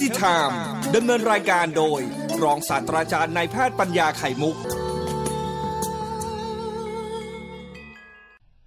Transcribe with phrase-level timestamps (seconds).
[0.00, 0.54] e a l t h y Time
[0.96, 2.00] ดำเนินรายการโดย
[2.42, 4.56] รองศาสตราจารย์นายแพทย์ปัญญาไข่มุก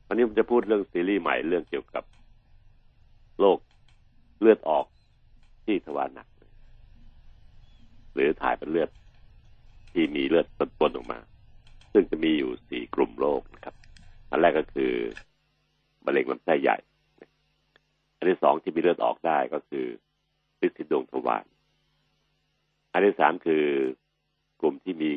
[0.07, 2.03] วันนี้ผมจะพูดเรื่องซีรีส์ใหม่เรื่องเกี่ยวกับ
[3.39, 3.57] โรค
[4.41, 4.85] เลือดออก
[5.65, 6.27] ที่ทวารหนัก
[8.13, 8.89] หรือถ่ายเป็นเลือด
[9.91, 10.45] ที่มีเลือด
[10.79, 11.19] ปนๆออกมา
[11.93, 13.75] ซึ่งจะมีอยู่สี่กลุ่มโรคนะครับ
[14.29, 14.93] อันแรกก็คือ
[16.05, 16.77] มะเร็งลำไส้ใหญ่
[18.17, 19.87] อันที่สองที่มีเลือดออกได้ก็คือ
[20.61, 21.45] ลิซิดวงทวาร
[22.91, 23.63] อันที่สามคือ
[24.59, 25.11] กลุ่มที่มี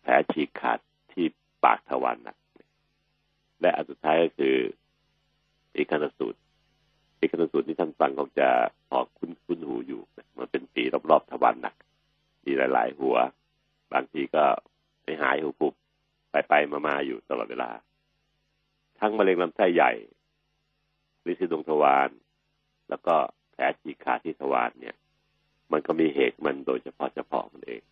[0.00, 0.78] แผลฉีกขาด
[1.12, 1.26] ที่
[1.64, 2.36] ปากทวารหนัก
[3.60, 4.56] และอันสุดท้ายก็คือ
[5.74, 6.38] เอกนสูตร
[7.18, 8.48] เอกนสูตรที่ท่านฟังคงจะ
[8.88, 10.00] พอคุ้นคุ้นหูอยู่
[10.38, 11.74] มันเป็นปีรอบๆทวารหนัก
[12.44, 13.16] มีหลาย ๆ หัว
[13.92, 14.44] บางทีก็
[15.04, 15.74] ไม่หายหูปุบ
[16.30, 16.52] ไปไป
[16.86, 17.70] มาๆอยู่ตลอดเวลา
[18.98, 19.92] ทั้งมะเร็งลำไส้ใหญ่
[21.26, 22.10] ลิซิดวงทวาร
[22.88, 23.16] แล้วก็
[23.54, 24.96] แผลฉีกขาดที่ทวารเนี่ย
[25.72, 27.82] มันก็มีเหตุมันโดยเฉพาะเฉพาะมันเอง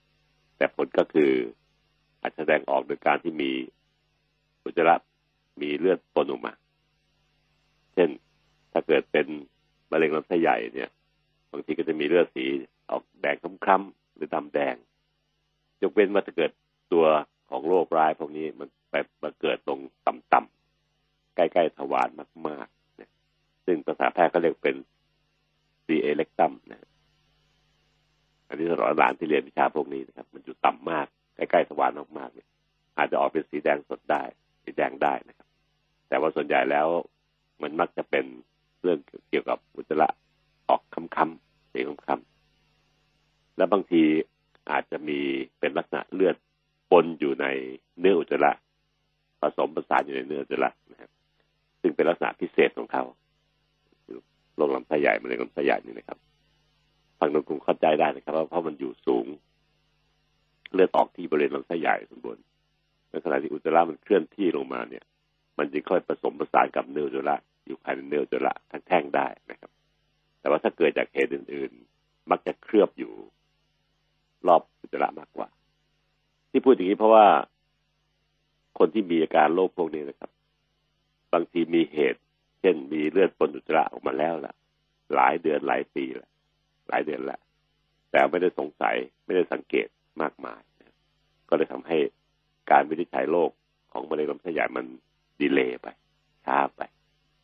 [0.56, 1.32] แต่ผลก็คือ
[2.20, 3.52] อาจแสดงออกโดยการที่มี
[4.64, 4.95] อุจจาระ
[5.61, 6.52] มีเลือดปนออกมา
[7.95, 8.11] เช่น
[8.72, 9.27] ถ้าเกิดเป็น
[9.90, 10.90] มะเร็งลำไส้ใหญ่เนี่ย
[11.51, 12.45] บางทีก็จะมีเลือดสี
[12.90, 14.74] ออกแดงคล้ำๆหรือดำแดง
[15.83, 16.51] ยกเว้นว่าจะเกิด
[16.92, 17.05] ตัว
[17.51, 22.08] ของโรคร้ายพวกนี้มันไปมาเกิดตรงต่ำๆใกล้ๆทวาร
[22.48, 24.77] มากๆ ซึ่งภาษาแพทย์เขาเรียกเป็น
[25.92, 26.89] ซีเอเล็กตัมนะ
[28.48, 32.48] อันนี้สำหรับหลานที่เรียนวิชาพวกนี้นะครับ มันอยู่ต่ำมากใกล้ๆสวรรค์มากๆเนี่ย
[32.97, 34.23] อาจจะออกเป็นสีแดงสดได้
[34.63, 35.48] สีแดงได้นะครับ
[36.08, 36.89] แต่ว่าส่วนใหญ่แล้ว
[37.63, 38.25] มันมักจะเป็น
[38.83, 38.98] เรื่อง
[39.31, 40.08] เกี่ยวกับอุจจาระ
[40.69, 44.02] ออกค้ำๆสีค้ำๆแล้วบางที
[44.70, 45.19] อาจจะมี
[45.58, 46.36] เป็นลักษณะเลือด
[46.91, 47.47] ปนอยู่ใน
[47.98, 48.52] เนื้ออุจจาระ
[49.41, 51.11] ผสมประสานอยู่ในเนื้ออุจจาระนะครับ
[51.81, 53.05] ซึ่งเป็นลักษณะพิเศษของเขา
[54.57, 56.18] โรคลำไส้ใหญ่มะเร็งลำไส้ใหญ่นี่นะครับ
[57.18, 59.27] ฟังดูคงเข้าใจได้นะครับว่าเพราะมันอยู่สูง
[60.73, 62.39] เลือดออกที่บริเวณลำไส้ใหญ่ส่วนบน
[63.11, 65.05] ในขณะที่อุจจาระมันเคลื่อนที่ลงมาเนี่ย
[65.58, 67.36] มันจะค่อยผสมประสานกับเนื้ออุจจาระ
[67.67, 69.70] อยู่ภายในเนื้ออุจจาระทั้งแท่งได้นะครับ
[70.40, 73.13] แต่ว่าถ้าเกิดจากเหตุอื่น ๆ มักจะเคลือบอยู่
[74.48, 75.48] รอบอุจจาระมากกว่า
[76.51, 77.27] ที่พูดอย่างนี้เพราะว่า
[78.79, 80.30] คนที่มีอาการโรคพวกนี้นะครับ
[81.33, 82.23] บางทีมีเหตุ
[82.62, 84.55] เช่นมีเลือดปนอุจจาระออกมาแล้วล่ะ
[85.14, 86.28] หลายเดือนหลายปีละ
[86.89, 87.39] หลายเดือนละ
[88.11, 89.89] แต่ไม่ได้สงสัยไม่ได้สังเกต
[90.23, 90.95] มากมายนะ
[91.48, 91.98] ก็เลยทำให้
[92.70, 93.51] การวินิจฉัยโรค
[93.92, 94.86] ของมะเร็งลำไส้ใหญ่มัน
[95.40, 95.89] ดีเลย์ไป
[96.45, 96.80] ช้าไป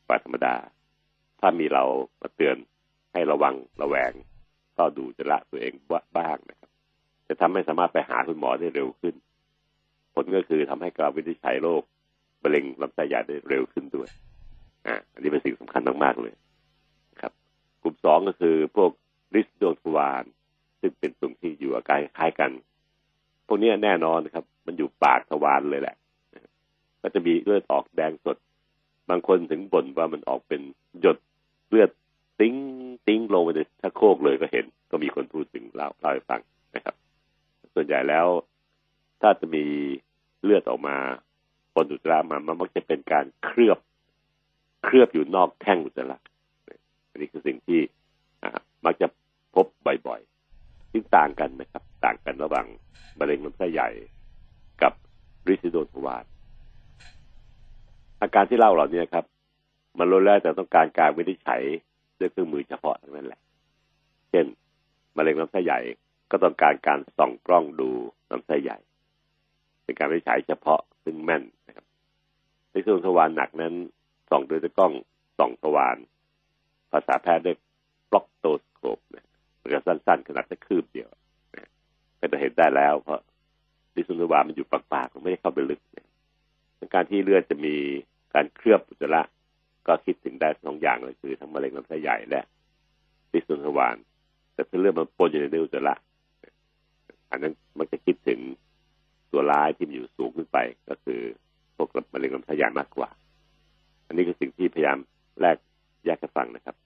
[0.07, 0.55] กว่าธรรมดา
[1.41, 1.85] ถ้ามีเรา
[2.21, 2.57] มาเตือน
[3.13, 4.13] ให้ระวังระแวง
[4.77, 5.73] ก็ดูจะละตัวเอง
[6.17, 6.71] บ้างนะครับ
[7.29, 9.15] จะทำให้สามารถไปหาคุณหมอได้เร็วขึ้น
[10.15, 11.83] ผลก็คือทำให้การวินิจฉัยโรค
[12.43, 14.09] มะเร็งลำไส้ใหญ่ได้เร็วขึ้นด้วย
[14.89, 16.35] อ่าอันนี้เป็นสิ่งสำคัญมากๆเลย
[17.21, 17.33] ครับ
[17.83, 18.91] กลุ่มสองก็คือพวก
[19.35, 20.25] ลิสดวงทวาร
[20.81, 22.51] ซึ่งเป็นตรงที่อยู่อาการคล้ายกัน
[23.47, 25.97] พวกนี้แน่นอนครับ มันอยู่ปากทวารเลยแหละ
[27.03, 28.37] ก็จะมีเลือดออกแดงสด
[29.11, 30.61] บางคนถึงบ่นว่ามันออกเป็น
[31.01, 31.19] หยด
[31.71, 31.91] เลือด
[32.41, 32.55] ติ้ง
[33.07, 36.41] ติ้งลงไปในชักโครกเลยก็เห็น ก็มีคนพูดถึงเล่าเล่าให้ฟัง
[36.75, 36.95] นะครับ
[37.75, 38.27] ส่วนใหญ่แล้ว
[39.23, 39.65] ถ้าจะมี
[40.43, 40.97] เลือดออกมา
[41.75, 43.79] ปนอุจจาระมามันมักจะเป็นการเคลือบ
[44.85, 46.19] เคลือบอยู่นอกแท่งอุจจาระ
[47.11, 47.81] อันนี้คือสิ่งที่
[48.85, 49.07] มักจะ
[49.55, 49.67] พบ
[50.07, 52.67] บ่อยๆซึ่งต่างกันนะครับ ต่างกันระหว่าง
[53.19, 53.89] มะเร็งลำไส้ใหญ่
[54.83, 54.93] กับ
[55.49, 56.25] ริซิโดนทวาร
[58.23, 59.25] อาการที่เล่าเหล่านี้ครับ
[59.99, 61.63] มันล้วนแล้วแต่ต้องการการวินิจฉัย
[62.19, 63.41] ด้วยเครื่องมือเฉพาะทั้งนั้นแหละ
[64.31, 64.47] เช่น
[65.17, 65.81] มะเร็งลำไส้ใหญ่
[66.31, 67.91] ก็ต้องการการส่องกล้องดู
[68.31, 68.79] ลำไส้ใหญ่
[69.85, 71.87] เป็นการวินิจฉัยเฉพาะซึ่งแม่นนะครับ
[72.75, 73.75] ริซิโดนทวารหนักนั้น
[74.31, 74.93] ส่องโดยกล้อง
[75.39, 75.97] ส่องทวาร
[76.93, 77.59] ภาษาแพทย์เรียก
[78.11, 79.27] บล็อกโตสโคปนะ
[79.61, 81.09] มันก็สั้นๆ ขนาดแค่คืบเดียว
[81.57, 81.69] นะ
[82.21, 83.21] ก็จะเห็นได้แล้ว เพราะ
[83.95, 86.07] ดิสุนทวามันอยู่ปากๆมันไม่ได้เข้าไปลึกนะ
[86.95, 87.75] การที่เลือดจะมี
[88.35, 89.23] การเคลือบอุจจาระ
[89.87, 92.41] ก็คิดถึงได้สองอย่างเลยคือทั้งมะเร็งลำไส้ใหญ่และ
[93.33, 93.97] ดิสุนทวาร
[94.55, 95.95] แต่ถ้าเลือดมันปนอยู่ในอุจจาระ
[97.31, 98.41] อันนั้นมันจะคิดถึง
[99.31, 100.59] ตัวร้ายที่มันอยู่สูงขึ้นไป
[100.89, 101.21] ก็คือ
[101.77, 103.09] พวกมะเร็งลำไส้ใหญ่มากกว่า
[104.09, 104.99] อันนี้คือสิ่งที่พยายาม
[105.41, 105.57] แลก
[106.05, 106.77] แยกกันฟังนะครับ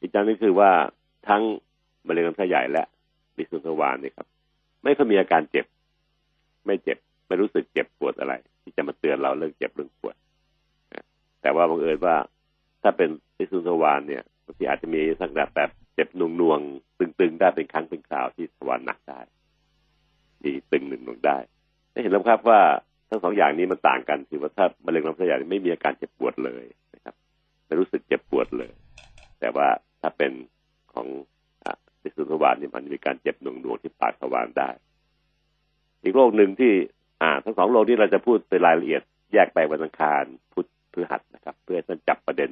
[0.00, 0.70] อีกอย่างนึงคือว่า
[1.28, 1.42] ทั้ง
[2.06, 2.84] มะเร็งลำไส้ใหญ่และ
[3.36, 4.26] ดิสุนทวารนี่ครับ
[4.82, 5.66] ไม่ค่อยมีอาการเจ็บ
[6.66, 10.14] ไม่เจ็บ ไม่รู้สึกเจ็บปวดอะไร ที่จะมาเตือนเราเรื่องเจ็บเรื่องปวด
[11.42, 12.16] แต่ว่าบังเอิญว่า
[12.82, 16.08] ถ้าเป็นดิสุนทวารเนี่ยบางทีอาจจะมีสักแบบแบบเจ็บ
[16.40, 19.20] นวงๆตึงๆได้เป็นครั้งเป็นคราวที่ทวารหนักได้
[20.40, 21.38] ที่ตึงหนึ่งหนึ่งได้
[21.90, 22.60] ได้เห็นแล้วครับว่า
[23.08, 26.64] ทั้งสองอย่างนี้มันต่างกันคือว่าถ้ามะเร็งลำไส้ใหญ่ไม่มีอาการเจ็บปวดเลย
[26.94, 27.14] นะครับ
[27.66, 28.72] ไม่รู้สึกเจ็บปวดเลย
[29.40, 29.68] แต่ว่า
[30.00, 30.32] ถ้าเป็น
[30.92, 31.06] ของ
[32.02, 34.70] ดิสุทวารนี่มันมีการเจ็บหน่วงหน่วงที่ปากทวารได้
[36.02, 36.72] อีกโรคหนึ่งที่
[37.22, 39.02] อ่า ทั้งสองโรคนี้เราจะพูดเป็นรายละเอียด
[39.32, 42.50] แยกไปวันอังคารพุธพฤหัสนะครับ เพื่อท่านจับประเด็น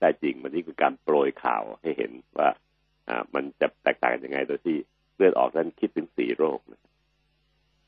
[0.00, 2.48] ได้จริงวันนี้คือการโปรยข่าวให้เห็นว่า
[3.08, 4.76] อ่า มันจะแตกต่างกันยังไงโดยที่
[5.16, 6.82] เลือดออกนั้นคิดถึงสี่โรคนะ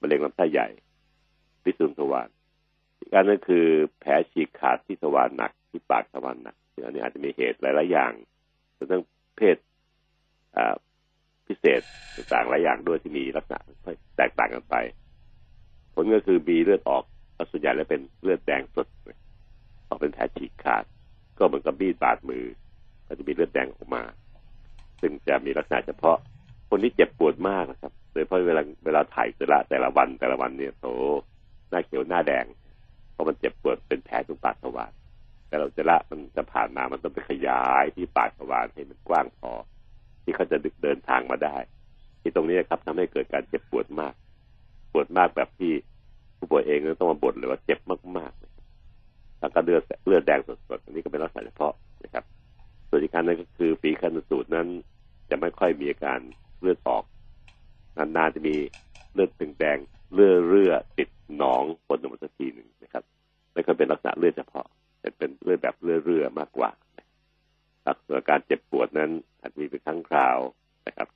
[0.01, 0.69] มะเร็งลำไส้ใหญ่
[1.65, 2.29] พิสุนทวาร
[2.99, 3.67] อีกอันนึงคือ
[4.01, 8.13] แผลฉีกขาดที่ทวารหนักที่ปากทวารหนักอันนี้อาจจะมีเหตุหลาย ๆ อย่าง
[8.77, 9.03] ทั้ง
[9.37, 9.57] เพศ
[11.47, 11.81] พิเศษ
[12.17, 13.61] ต่างๆหลายอย่างด้วยที่มีลักษณะ
[14.17, 14.77] แตกต่างกันไป
[15.95, 17.05] ผลก็คือมีเลือดออก
[17.51, 18.87] ส่วนใหญ่แล้วเป็นเลือดแดงสด
[19.89, 20.85] ออกเป็นแผลฉีกขาด
[21.39, 22.45] ก็เหมือนกับมีดบาดมือ
[23.07, 24.03] ก็จะมีเลือดแดงออกมา
[25.01, 26.17] ซึ่งจะมีลักษณะเฉพาะ
[26.71, 30.87] คนที่เจ็บปวดมากนะครับ โดยเฉพาะเวลาเวลาถ่ายสุระแต่ละวันแต่ละวันเนี่ยโต
[31.71, 32.47] หน้าเขียวหน้าแดง
[33.13, 34.93] เพราะมันเจ็บปวดเป็นแผลตรงปากทวาร
[35.49, 39.53] แต่เราจะละมันจะผ่านมามันต้องไปขยายที่ปากทวารให้มันกว้างพอ
[40.23, 41.57] ที่เขาจะดึกเดินทางมาได้
[42.21, 44.15] ที่ตรงนี้ครับทำให้เกิดการเจ็บปวดมาก
[44.93, 45.73] ปวดมากแบบที่
[46.37, 47.79] ผู้ป่วยเองต้องมาบ่นเลยว่าเจ็บ
[48.19, 51.75] มากๆแล้วก็เลือดเลือดแดงสดๆอันนี้ก็เป็นลักษณะเฉพาะ
[52.05, 52.25] นะครับ
[52.89, 54.69] ส่วนอีกการนึงก็คือฝีคันสูตรนั้น
[55.31, 56.21] จะไม่ค่อยมีอาการ
[56.61, 57.05] เลือดออก
[57.97, 58.57] นานๆจะมี
[59.15, 59.79] เลือดตึงแดง
[60.15, 61.09] เลือดเลือดติด
[61.39, 63.05] หนองปนออกมาสักทีหนึ่งนะครับ
[63.53, 64.67] ไม่ค่อยเป็นลักษณะเลือดเฉพาะ
[65.01, 66.71] แต่เป็นเลือดแบบเลือดเรือมากกว่า
[67.87, 69.11] ลักษณะการเจ็บปวดนั้น
[69.41, 70.39] อาจมีเป็นครั้งคราว
[70.87, 71.09] นะครับ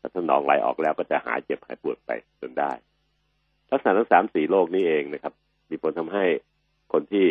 [0.00, 2.10] ถ้าสนองไหลออกแล้วก็จะหายเจ็บหายปวดไป
[2.40, 2.72] จนได้
[3.70, 5.34] ลักษณะทั้งสามสี่โรคนี้เองนะครับ
[5.70, 6.24] มีผลทำให้
[6.92, 7.26] คนที่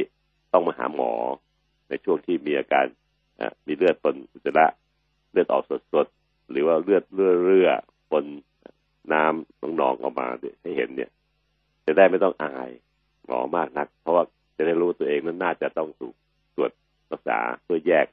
[0.54, 1.12] ต้องมาหาหมอ
[1.90, 2.86] ในช่วงที่มีอาการ
[3.68, 4.66] มีเลือดปนอุจจาระ
[5.32, 5.64] เลือดออก
[5.94, 7.70] สดๆหรือว่าเลือดเลือดเรือ
[8.12, 8.26] ปน
[9.14, 10.28] น้ำนองๆออกมา
[10.62, 11.12] ให้เห็นเนี่ย
[11.86, 12.70] จะได้ไม่ต้องอาย
[13.26, 14.24] หมอมากนัก เพราะว่า
[14.58, 16.16] จะได้รู้ตัวเองนั้นน่าจะต้องถูก
[16.56, 16.72] ตรวจ
[17.12, 18.08] รักษาเพื่อแยก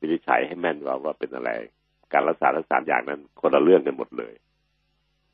[0.00, 1.50] วินิจฉัยให้แม่นว่าว่าเป็นอะไร
[2.12, 4.34] การรักษาทั้งสามอย่างนั้น คนละเรื่องกันหมดเลย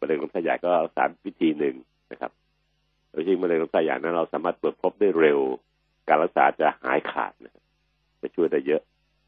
[0.01, 1.75] มะเร็งลำไส้ใหญ่ก็รักษาวิธีหนึ่ง
[2.13, 2.33] นะครับ
[3.11, 5.39] โดยที่มะเร็งลำไส้ใหญ่นั้น เราสามารถตรวจพบได้เร็ว
[6.09, 7.55] การรักษาจะหายขาดนะ
[8.21, 8.83] จะช่วยได้เยอะ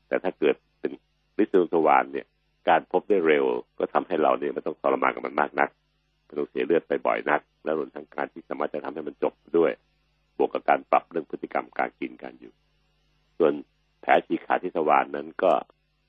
[0.08, 0.92] แต่ถ้าเกิดเป็น
[1.38, 2.26] ลิซิลสวานเนี่ย
[2.68, 3.44] การพบได้เร็ว
[3.78, 5.68] ก็ทำให้เราเนี่ยไม่ต้องทรมานกับมันมากนัก
[6.38, 9.72] ต้องเสียเลือดไปบ่อยนัก และรวมทั้งการที่สามารถจะทำให้มันจบด้วย
[10.38, 12.52] บวกกับการปรับเรื่องพฤติกรรมการกินการอยู่
[13.38, 13.52] ส่วน
[14.00, 15.52] แผลฉีกขาดที่ทวานนั้นก็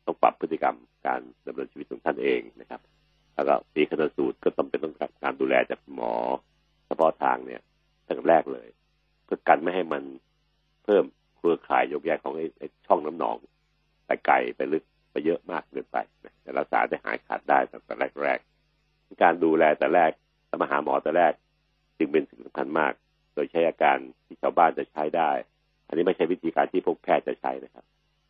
[0.06, 0.76] ต้องปรับพฤติกรรม
[1.08, 2.82] การดำเนินชีวิตของท่านเองนะครับ
[3.36, 6.14] แล้วก็ปีคณสูตรก็ต้องเป็นต้องการดูแลจากหมอ
[6.88, 7.62] เฉพาะทางเนี่ย
[8.08, 8.68] ตั้งแต่แรกเลย
[9.26, 10.04] เพื่อกันไม่ให้มัน
[10.84, 11.04] เพิ่ม
[11.38, 13.38] เครือข่ายยกแยกของไอ้ช่องน้ำหนอง
[14.06, 15.98] ไปไกลไปลึกไปเยอะมากเกินไป
[16.42, 18.57] แต่รักษาได้หายขาดได้ตั้งแต่แรกๆ
[19.24, 20.12] การดูแลแต่แรก
[20.50, 21.34] สมาหาหมอแต่แรก
[21.98, 22.94] จึงเป็นสิ่งสำคัญมาก
[23.34, 25.32] โดยใช้อาการที่ชาวบ้านจะใช้ได้
[25.88, 27.86] อันนี้ไม่ใช่วิธีการที่พวกแพทย์จะใช้นะครับ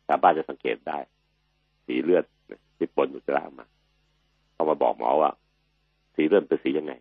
[0.06, 0.98] ชาวบ้านจะสังเกตได้
[1.86, 2.24] สีเลือด
[2.76, 3.66] ที่ปนอุจจาระมา
[4.52, 5.30] เขามาบอกหมอว่า
[6.14, 6.92] สีเลือดเป็นสียังไง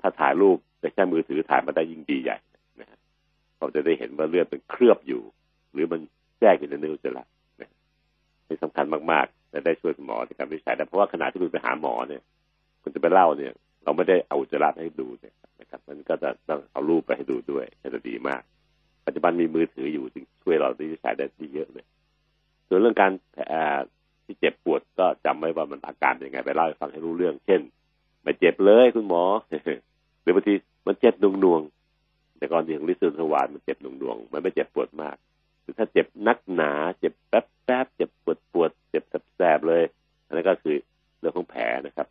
[0.00, 2.38] ถ้าถ่ายรูปแต่แค่มือถือถ่ายมาได้ยิ่งดีใหญ่
[2.80, 2.98] นะครับ
[3.58, 5.22] เราจะได้เห็นว่าเลือดเป็นเคลือบอยู่
[5.72, 6.00] หรือมัน
[6.38, 7.24] แทรกอยู่ในเนื้ออุจจาระ
[8.48, 12.22] นี่สำคัญมากๆจะได้ช่วยคุณหมอในการวิจัยได้เพราะว่าขณะที่คุณไปหาหมอเนี่ย
[12.82, 13.52] คุณจะไปเล่าเนี่ย
[13.84, 18.42] เราไม่ได้เอาอุจจาระให้ดูเนี่ยนะครับมันก็จะต้องเอารูปไปให้ดูด้วยจะดีมาก
[19.06, 21.86] ปัจจุบันมีมือถืออยู่จึงช่วยเราที่วิจัยได้ดีเยอะเลย
[22.68, 23.10] ส่วนเรื่องการ
[24.24, 27.60] ที่เจ็บปวดก็จำไว้ว่ามันอาการยังไง ไปเล่าให้ฟังให้รู้เรื่อง เช่น
[28.22, 29.24] ไม่เจ็บเลยคุณหมอ
[30.22, 30.54] หรือบางที
[30.86, 31.60] มันเจ็บดวงดวง
[32.38, 35.16] แต่ก่อนที่ของลิซิลสวานมันเจ็บดวงดวงมันไม่เจ็บปวดมาก
[35.62, 39.02] หรือถ้าเจ็บนักหนา เจ็บแป๊บแป๊บเจ็บปวดปวดเจ็บ
[39.36, 39.82] แสบเลย
[40.26, 40.76] อันนั้นก็คือ
[41.18, 42.06] เรื่องของแผลนะครับ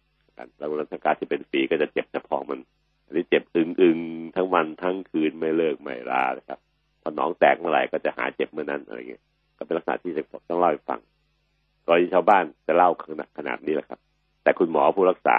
[0.57, 2.59] แล้วรักษาการที่เป็นฝีก็จะเจ็บเฉพาะมัน
[3.05, 3.99] อันนี้เจ็บอึงอึง
[4.35, 6.59] ทั้งวันทั้งคืนไม่เลิกไม่ลานะครับ
[7.01, 9.23] พอหนองแตกเมื่อไหร่ก็จะหาเจ็บเมื่อนั้นอะไรเงี้ย
[9.57, 10.11] ก็เป็นลักษณะที่
[10.49, 10.99] ต้องเล่าให้ฟัง
[11.85, 13.99] กรณีชาวบ้านจะเล่าขนาดขนาดนี้แหละครับ
[14.43, 15.37] แต่คุณหมอผู้รักษา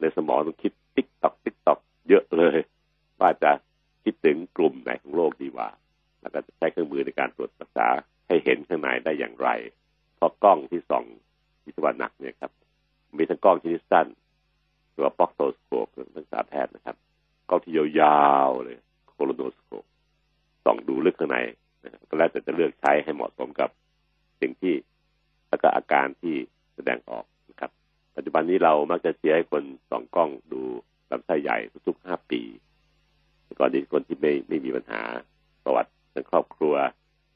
[0.00, 2.56] ในสมองต้องคิดติ๊กตอกติ๊กตอกเยอะเลย
[3.20, 3.50] ว่าจะ
[4.04, 5.68] คิดถึงกลุ่มไหนของโลกดีว่า
[6.20, 7.86] แล้วก็จะใช้เครื่องมือในการตรวจรักษา
[8.28, 9.48] ให้เห็นข้างในได้อย่างไร
[10.16, 11.04] เพราะกล้องที่ส่อง
[11.62, 12.52] ที่ตะวันหนักเนี่ยครับ
[13.18, 14.06] มีทั้งกล้องชนิดสั้น
[14.94, 15.86] หรือว่าป็อกโตสโคป
[16.16, 16.96] นักษาแพทย์นะครับ
[17.48, 19.84] กล้องที่ยาวๆเลยโคโลโนสโคป
[20.64, 21.38] ส่องดูลึกข้างใน
[21.84, 23.70] นะครับก็แล้วแต่จะเลือกใช้ให้เหมาะสมกับ
[24.40, 24.74] สิ่งที่
[25.48, 26.34] แล้วก็อาการที่
[26.74, 27.70] แสดงออกนะครับ
[28.16, 30.62] ปัจจุบันนี้เรามักจะเชียร์ให้คนส่องกล้องดู
[31.10, 32.42] ลำไส้ใหญ่ทุกๆห้าปี
[33.58, 35.02] ก่อนที่คนที่ไม่ไม่มีปัญหา
[35.64, 36.74] ประวัติทางครอบครัว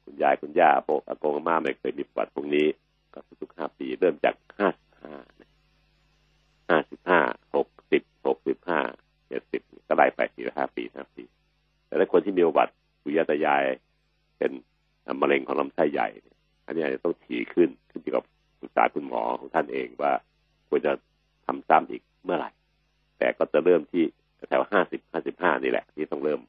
[0.05, 2.67] คุณยายคุณย่าโปอากงอาม่าไม่เคยมีประวัติพวกนี้
[3.15, 5.15] ก็ทุกๆห้าปี เริ่มจากห้าสิบห้า
[6.69, 7.21] ห้าสิบห้า
[7.55, 8.81] หกสิบหกสิบห้า
[9.29, 11.23] เจ็ดสิบก็ไล่ไปสี่ห้าปีห้าปี
[11.87, 12.73] แต่ถ้าคนที่มีประวัติ
[13.03, 13.65] ปู่ย่าตายาย
[14.39, 14.51] เป็น
[15.21, 18.25] มะเร็งของลำไส้ใหญ่เนี่ยอันนี้อาจจะต้องถี่ขึ้นขึ้นอยู่กับ
[18.61, 20.13] ปรึกษาคุณหมอของท่านเองว่า
[20.69, 20.93] ควรจะ
[21.47, 22.51] ทำซ้ำอีกเมื่อไหร่
[23.19, 24.05] แต่ก็จะเริ่มที่
[24.49, 26.41] แถวห้าสิบห้าสิบห้านี่แหละ ที่ต้องเริ่ม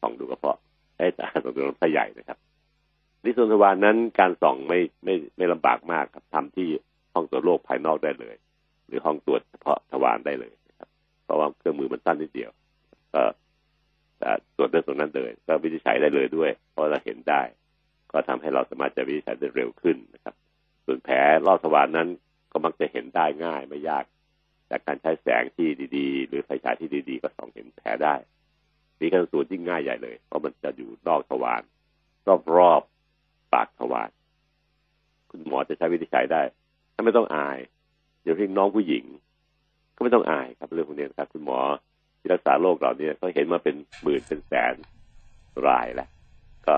[0.00, 0.58] ส่องดูกระเพาะ
[0.96, 2.38] ไอ้ตาส่องดูลำไส้ใหญ่นะครับ
[3.24, 6.68] นิสโนวานนั้นการส่องไม่ไม่ไม่ลำบากมากครับทำที่
[7.12, 8.36] ห้องตรวจโรคภายนอกได้เลย
[8.92, 10.88] รือห้องตรวจเฉพาะทวารได้เลยนะครับ
[11.24, 12.50] เพราะว่าเครื่องมือมันสั้นนิดเดียว
[13.14, 13.22] ก็
[14.56, 17.42] ตรวจเรื่องตรงนั้นเลย ก็วินิจฉัยได้เลยด้วย เพราะเราเห็นได้
[18.12, 20.34] ก็ทำให้เราสามารถจะวินิจฉัยได้เร็วขึ้นนะครับ
[20.86, 22.08] ส่วนแผลรอบทวารนั้น
[22.52, 24.04] ก็มักจะเห็นได้ง่ายไม่ยาก
[24.70, 28.14] จากการใช้แสงที่ดีๆ หรือไฟฉายที่ดีๆ ก็ส่องเห็นแผลได้
[29.00, 31.62] มีการสูตรยิ่งง่ายใหญ่เลย เพราะมันจะอยู่นอกทวาร
[32.56, 34.10] รอบๆปากทวาร
[35.30, 36.42] คุณหมอจะใช้วินิจฉัยได้
[36.94, 37.58] ถ้าไม่ต้องอาย
[38.22, 39.04] เดี๋ยวเพียงน้องผู้หญิง
[39.96, 41.58] ก็ไม่ต้องอายครับเรื่องพวกนี้ครับ คุณหมอ
[42.20, 44.74] ที่รักษาโรคเราเนี่ยเขาเห็นมาเป็นหมื่นเป็นแสน
[45.68, 46.08] รายแล้ว
[46.66, 46.74] ก็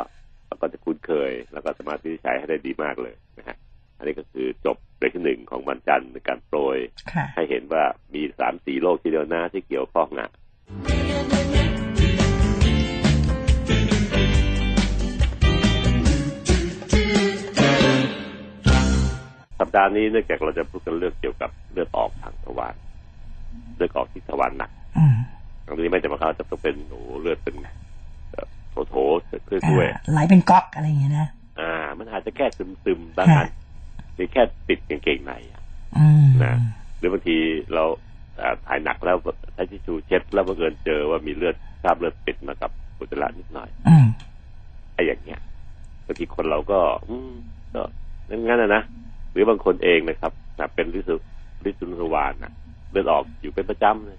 [0.46, 3.56] เราก็จะคุ้นเคย แล้วก็สามารถวินิจฉัยให้ได้ดีมากเลยนะฮะ
[3.98, 6.78] อันนี้ก็คือจบเบรกที่หนึ่งของวันจันทร์ในการโปรย
[7.34, 7.84] ให้เห็นว่า
[8.14, 10.30] มีสามสี่โรคทีเดียวนะที่เกี่ยวข้องอะ
[19.76, 22.74] ดาห์นี้เนื่องจากเราจะพูดกันเรื่องเกี่ยวกับเลือดออกทางทวาร
[23.76, 24.70] เลือดออกที่ทวารหนัก
[25.66, 27.54] ตรงนี้ไม่จะมาเข้าจะต้องเป็นโอ้เลือดเป็น
[28.70, 28.94] โถโถ
[29.28, 31.28] เกิดขึ้นด้วยไหลเป็นก๊อกอะไรอย่างเงี้ยนะ
[31.60, 33.48] อ่า มันอาจจะแค่ซึมซึมบางอัน
[34.18, 35.32] มีแค่ติดกางเกงใน
[36.44, 36.54] นะ
[36.98, 37.36] หรือบางที
[37.74, 37.84] เรา
[38.66, 39.16] ถ่ายหนักแล้ว
[39.54, 43.68] ใช้ทิชชู่เช็ด แล้วบังเอิญเจอว่ามีเลือดคราบเลือดติดมากับอุจจาระนิดหน่อย
[44.94, 45.40] ไอ้อย่างเงี้ย
[46.06, 46.78] บางทีคนเราก็
[47.08, 47.32] อืม
[47.74, 47.82] ก็
[48.30, 48.82] งั้นนะนะ
[49.34, 51.16] หรือบางคนเองนะครับนะเป็นลิสุ
[51.64, 52.52] ลิสุนทวานนะ
[52.90, 54.18] เลือดออกอยู่เป็นประจำเลย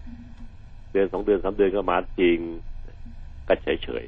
[0.92, 2.40] เดือนสองเดือนสามเดือนก็มาจริง
[3.48, 4.06] ก็เฉยเฉย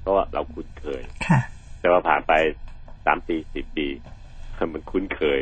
[0.00, 1.02] เพราะว่าเราคุ้นเคย
[1.80, 2.32] แต่ว่าผ่านไป
[3.06, 3.86] สามปีสี่ปี
[4.74, 5.40] มันคุ้นเคย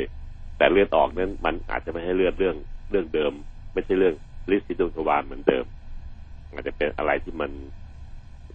[0.58, 2.56] แต่เลือดออกนั้นมันอาจจะไม่ให้เลือดเรื่อง
[2.90, 3.32] เรื่องเดิม
[3.72, 4.14] ไม่ใช่เรื่อง
[4.50, 5.64] ลิซิดุทวารเหมือนเดิม
[6.52, 7.50] อาจจะเป็นอะไรที่มัน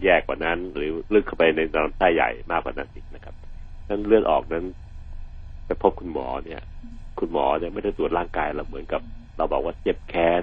[0.02, 3.34] แย่กว่านั้น หรือลึกเข้าไปในลำไส้ใหญ่มากกว่านั้นอีกนะครับ
[3.88, 4.64] นั้นเลือดออกนั้น
[5.70, 6.62] ไปพบคุณหมอเนี่ย
[7.18, 9.00] คุณหมอเนี่ยไม่ได้ตรวจร่างกายเราเหมือนกับ
[9.36, 10.42] เราบอกว่าเจ็บแขน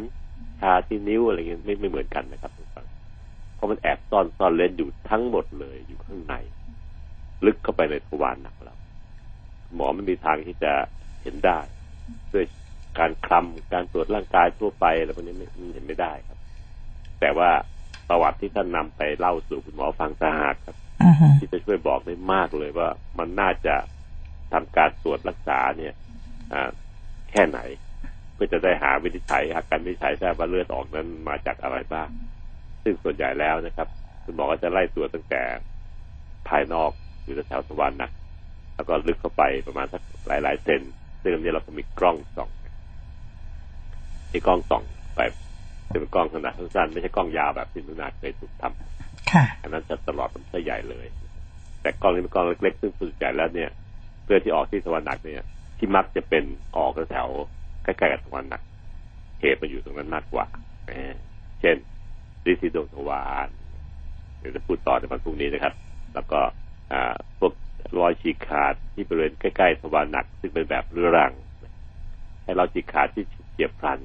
[0.62, 2.52] ชาที่นิ้วอะไรเงี้ยไม่ไม่เหมือนกันนะครับ
[3.56, 6.36] เพราะมันแอบซ่อนซ่อนเล่นอยู่ทั้งหมดเลยอยู่ข้างใน
[7.46, 8.76] ลึกเข้าไปในทวารหนักเรา
[9.76, 10.72] หมอไม่มีทางที่จะ
[11.24, 11.60] เห็นได้
[12.34, 12.46] ด้วย
[13.00, 16.38] การคลำการตรวจร่างกายทั่วไปอะไรพวกนี้ไม่เห็นไม่ได้ครับ
[17.20, 17.50] แต่ว่า
[18.10, 20.76] ประวัติที่ท่านนำไปเล่าสู่คุณหมอฟังสหากครับ
[21.08, 21.34] uh-huh.
[21.40, 22.88] ที่จะช่วยบอกได้มากเลยว่า
[23.20, 23.76] มันน่าจะ
[24.54, 25.94] ทำการตรวจรักษาเนี่ย
[27.32, 27.60] แค่ไหน
[28.34, 32.08] เพื่อจะได้หาวินิจฉัยอาการวินิจฉัยได้ว่าเลือดออกนั้นมาจากอะไรบ้าง
[32.84, 33.88] ซึ่งส่วนใหญ่แล้วนะครับ
[34.24, 35.42] คุณหมอก็จะไล่ตรวจตั้งแต่
[36.50, 36.92] ภายนอก
[37.24, 38.12] หรือแถวทวารหนัก
[38.76, 40.82] แล้วก็ลึกเข้าไปประมาณสักหลายๆเซน
[41.22, 42.50] ซึ่งอันนี้เราก็มีกล้องส่อง
[44.32, 44.84] ที่กล้องส่อง
[45.16, 45.20] ไป
[45.88, 51.08] เป็นกล้องขนาดสั้นๆไม่ใช่กล้องยาวแบบที่นุนาเคยถูกทำอันนั้นจะตลอดลำไส้ใหญ่เลย
[51.82, 53.70] แต่กล้องนี้เป็นกล้องเล็กๆซึ่งส่วนใหญ่แล้วเนี่ย
[54.28, 55.46] เพื่อที่ออกที่ทวารหนักเนี่ย
[55.78, 56.44] ที่มักจะเป็น
[56.76, 57.28] ออกแถว
[57.84, 58.62] ใกล้ๆกับทวารหนัก
[59.42, 60.46] เหตุมันอยู่ตรงนั้นมากกว่า
[61.62, 61.76] เช่น
[62.46, 63.48] ดิซิโดทวาร
[64.40, 65.74] เดี๋ยวจะพูดต่อในวันพรุ่งนี้นะครับ
[66.14, 66.40] แล้วก็
[67.40, 67.54] พวก
[67.98, 71.34] รอยฉีกขาดที่บริเวณใกล้ๆทวารหนัก ซึ่งเป็นแบบเรื้อรัง
[72.44, 74.00] ให้เราฉีกขาดที่เฉียบพลัน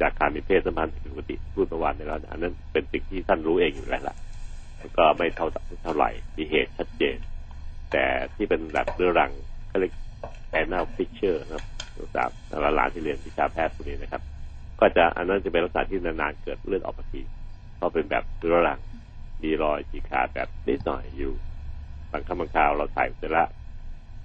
[0.00, 4.16] จากการมีเพศสัมพันธ์ผิดปกติพูดประวัติในแล้วอันนั้นเป็นสิ่งที่ท่านรู้เองอยู่แล้วล่ะ
[4.98, 5.46] ก็ไม่เท่า
[5.82, 7.16] เท่าไหร่มีเหตุชัดเจน
[7.92, 9.32] แต่ที่เป็นแบบเรื้อรัง
[9.68, 9.92] เขาเรียก
[10.50, 11.64] แอนนาฟิชเชอร์นะครับ
[12.14, 12.24] สา
[12.58, 14.22] วหลานที่เรียนวิชาแพทย์พวกนี้นะครับ
[14.80, 17.22] ก็จะอันนั้นจะเป็นลักษณะที่นานๆเกิดเลือดออกมาที
[17.76, 18.80] เพราะเป็นแบบเรื้อรัง
[19.42, 21.34] มีรอยฉีกขาดแบบนิดหน่อยอยู่
[22.12, 23.44] บางครั้งบางคราวเราใส่อุจจาระ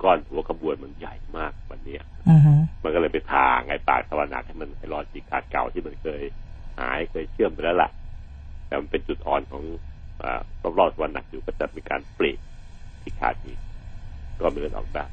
[0.04, 1.96] ก้อนหัวขบวนมันใหญ่มากวันนี้
[2.30, 6.22] อือฮึมันก็เลยไปทางไอ้ปากตะวันหนักให้มันไอ้รอยฉีกขาดเก่าที่มันเคย
[6.80, 7.90] หายเคยเชื่อมไปแล้วล่ะ
[8.68, 9.64] แต่มันเป็นจุดอ่อนของ
[10.22, 10.42] อ่า
[10.80, 12.32] รอบๆตะวันหนักอยู่ก็จะมีการปลี
[13.08, 13.60] ที่ขาดอีก
[14.42, 15.06] ก็มีเลือดออกได้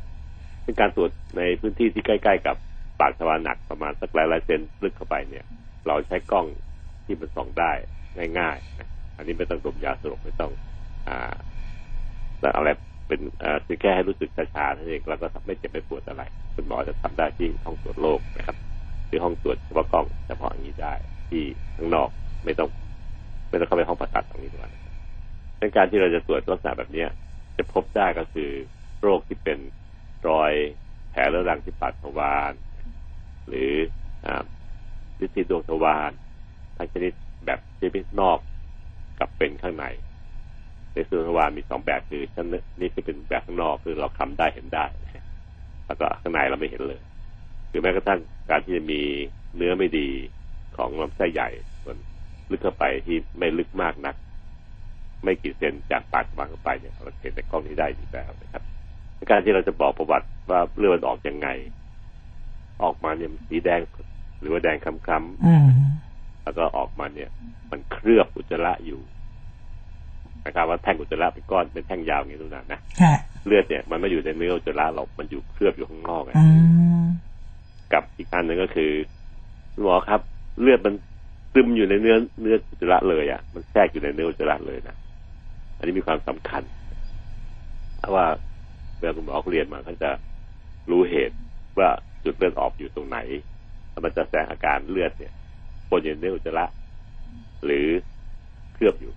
[0.64, 2.56] เป็นการตรวจในพื้นที่ที่ใกล้ๆกับ
[3.00, 5.44] ปากตะวันหนักประมาณสักหลายๆเซนลึกเข้าไปเนี่ย
[5.86, 6.46] เราใช้กล้อง
[7.06, 7.72] ที่มันส่องได้
[8.38, 10.52] ง่ายๆนะอันนี้ไม่ต้องดมยาสลบไม่ต้อง
[11.08, 11.34] อ่า
[12.40, 12.68] แล้วอะไร
[13.08, 13.20] เป็น
[13.66, 16.22] คือแค่ให้รู้สึกชาๆนั่นเองแล้วก็ไม่เจ็บไม่ปวดอะไร
[16.54, 18.56] คุณหมอจะทำได้ที่ห้องตรวจโรคนะครับ
[19.08, 20.94] หรือห้องตรวจเฉพาะกล้องเฉพาะอย่างนี้ได้
[21.30, 21.42] ที่
[21.76, 22.08] ข้างนอก
[22.44, 22.68] ไม่ต้อง
[23.50, 24.68] ไม่ต้องเข้าไปห้องผ่าตัดตรงนี้ด้วย
[25.60, 27.08] ในการที่เราจะตรวจลักษณะแบบเนี้ย
[27.56, 28.50] จะพบได้ก็คือ
[29.00, 29.58] โรคที่เป็น
[30.28, 30.52] รอย
[31.10, 32.52] แผลเรื้อรังที่ปากทวาร
[33.48, 33.72] หรือ
[34.24, 34.44] อ่า
[35.18, 36.10] ลิซิดวงทวาร
[36.76, 37.12] ทั้งชนิด
[37.46, 38.38] แบบชนิดนอก
[39.18, 39.86] กับเป็นข้างใน
[40.94, 42.46] ในส่วนทวารมีสองแบบคือชั้น
[42.80, 44.86] นี่คือเป็นแบบข้างนอกคือเราคำได้เห็นได้
[45.86, 47.02] แล้วก็ข้างในเราไม่เห็นเลย
[47.68, 48.20] หรือแม้กระทั่ง
[48.50, 49.02] การที่จะมี
[49.56, 50.08] เนื้อไม่ดี
[50.76, 51.48] ของลำไส้ใหญ่
[51.82, 51.96] ส่วน
[52.50, 54.14] ลึกเข้าไปที่ไม่ลึกมากนัก
[55.24, 58.62] ไม่กี่เซนจากปากวางเข้าไปเนี่ยเราเห็นในกล้องนี้ได้อยู่แล้วนะครับ
[59.16, 61.48] ในการที่เราจะบอกประวัติว่าเลือดมันออกยังไง
[62.82, 63.80] ออกมาเนี่ยมันสีแดง
[64.40, 65.66] หรือว่าแดงคล้ำๆอืม
[66.42, 67.30] แล้วก็ออกมาเนี่ย
[67.70, 69.00] มันเคลือบอุจจาระอยู่
[70.46, 73.14] นะครับว่าแท่งอุจจาระเป็นก้อนเป็นแท่งยาวอย่างนี้ทุกนั้นนะค่ะ
[73.46, 76.44] เลือดเนี่ยมันไม่อยู่ในเนื้ออุจจาระหรอกมันอยู่เคลือบอยู่ข้างนอกไงอื
[77.02, 77.06] ม
[77.92, 78.90] กับอีกอันหนึ่งก็คือ
[79.72, 80.20] คุณหมอครับ
[80.60, 80.94] เลือดมัน
[81.52, 85.03] ซึมอยู่ในเนื้อเนื้ออุจจาระเลยอะมันแทรกอยู่ในเนื้ออุจจาระเลยนะอั
[85.84, 86.62] นนี้มีความสำคัญ
[87.98, 88.26] เพราะว่า
[88.98, 90.10] เวลาคุณหมอเขาเรียนมาเขาจะ
[90.90, 91.36] รู้เหตุ
[91.78, 91.88] ว่า
[92.24, 93.18] จุดเลือดออกอยู่ตรงไหน
[93.90, 95.32] แล้วมันจะแสดงอาการเลือดเนี่ย
[95.90, 96.66] ปนอยู่ในเนื้ออุจจาระ
[97.64, 97.86] หรือ
[98.74, 99.12] เคลือบอยู่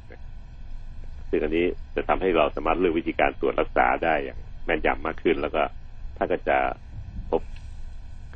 [1.29, 5.61] ซึ่งอันนี้จะทำให้เราสามารถเลือกวิธีการตรวจรักษาได้อย่างแม่นยำมากขึ้น แล้วก็
[6.17, 6.57] ถ้าก็จะ
[7.29, 7.41] พบ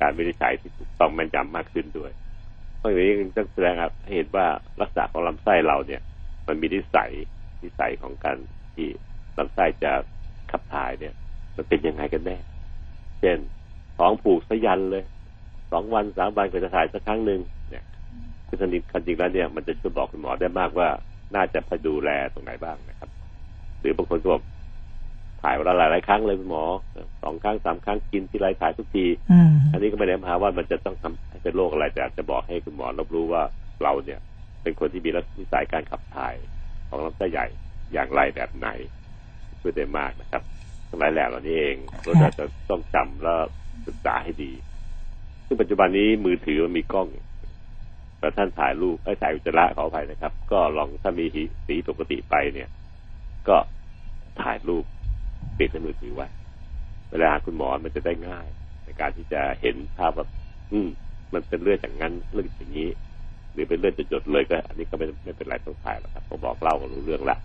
[0.01, 2.11] การวินิจฉัยที่ถูกต้องแม่นยำมากขึ้นด้วย
[2.77, 4.47] เพราะอย่างนี้ต้องแสดงครับให้เห็นว่า
[4.81, 6.01] ลักษณะของลำไส้เราเนี่ย
[6.47, 7.11] มันมีนิสัย
[7.63, 8.37] นิสัยของการ
[8.75, 8.87] ที่
[9.37, 9.91] ลำไส้จะ
[10.51, 11.13] ขับถ่ายเนี่ย
[11.55, 12.37] มันเป็นยังไงกันแน่
[13.19, 13.37] เช่น
[13.97, 15.03] ท้องผูกสยันเลย
[15.71, 17.83] สองวันสามวันก็จะถ่ายสักครั้งหนึ่งเนี่ย
[18.47, 18.69] คือจริง
[19.05, 20.87] จริงแล้วเนี่ยมันจะช่วยบอกคุณหมอได้มากว่า
[21.35, 23.09] น่าจะพดูแลตรงไหนบ้างนะครับ
[23.79, 24.43] หรือบางคนก็บอก
[25.41, 26.63] ถ่ายวันละหลายหลายๆครั้งเลยคุณหมอ
[27.23, 33.43] สองครั้งสามครั้งกินที่ไรถ่ายทุกทีอืมอันนี้ก็ไม่ได้หมายว่ามันจะต้องทำให้เป็นโรคอะไรแต่อาจจะบอกให้คุณหมอรับรู้ว่า
[33.83, 34.19] เราเนี่ย
[34.63, 36.35] เป็นคนที่มีลักษณะนิสัยการขับถ่าย
[36.91, 37.45] ของลำไส้ใหญ่
[37.93, 38.67] อย่างไรแบบไหน
[39.57, 40.43] เพื่อได้มากนะครับ
[40.89, 43.35] ทั้งหลายแหล่เหล่านี้เองเราจะต้องจำและ
[43.87, 44.51] ศึกษาให้ดี
[45.45, 47.07] ซึ่งปัจจุบันนี้มือถือมันมีกล้อง
[48.19, 51.25] แต่ท่านถ่ายรูปไอ้ถ่ายอุจจาระขออภัยนะครับ ก็ลองถ้ามี
[51.67, 52.69] สีปกติไปเนี่ย
[53.47, 53.57] ก็
[54.41, 54.85] ถ่ายรูป
[55.57, 56.27] ปิดในมือถือไว้
[57.11, 58.47] เวลาคุณหมอมันจะได้ง่าย
[58.83, 60.27] ในการที่จะเห็นภาพว่า
[60.71, 60.89] อืม
[61.33, 62.89] มันเป็นเลือดอย่างนั้นเลือดอย่างนี้
[63.53, 67.37] หรือเป็นเลือดจดๆเลยก็ อันนี้ก็ไม่ไม่เป็นไรต้องถ่ายหรอกครับผมบอกเล่าก็รู้เรื่องละ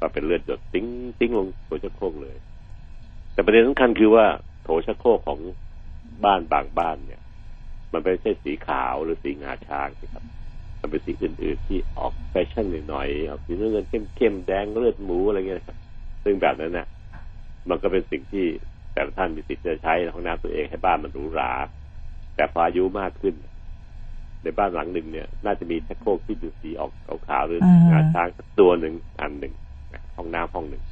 [0.00, 0.86] ว่าเป็นเลือดหยดติ้ง
[1.20, 2.36] ติ้งลงโถชักโครกเลย
[3.32, 4.26] แต่ประเด็นสำคัญคือว่า
[4.62, 5.40] โถชักโครกของ
[6.24, 7.22] บ้านบางบ้านเนี่ย
[7.92, 10.24] มันไม่ใช่สีขาวหรือสีงาช้างนะครับ
[10.80, 13.84] มันเป็นสีอื่นๆที่ออกแฟชั่นหน่อยๆออกสีน้ำเงิน
[14.16, 15.78] เข้มๆแดงเลือดหมูอะไรเงี้ยครับ
[16.24, 16.86] ซึ่งแบบนั้นนะ
[17.68, 18.46] มันก็เป็นสิ่งที่
[18.92, 21.52] แต่ละท่านมีสิทธิ์จะใช้ในห้องน้ำตัวเองให้บ้านมันหรูหรา
[22.34, 23.34] แต่พออายุมากขึ้น
[24.42, 26.92] ในบ้านหลังหนึ่งเนี่ย น่าจะมีชักโครกที่ดูสีออก
[27.28, 29.54] ขาวๆหรืออืมงาช้างสักตัวหนึ่งอันหนึ่ง
[29.92, 30.82] นะห้องน้ำห้องหนึ่ง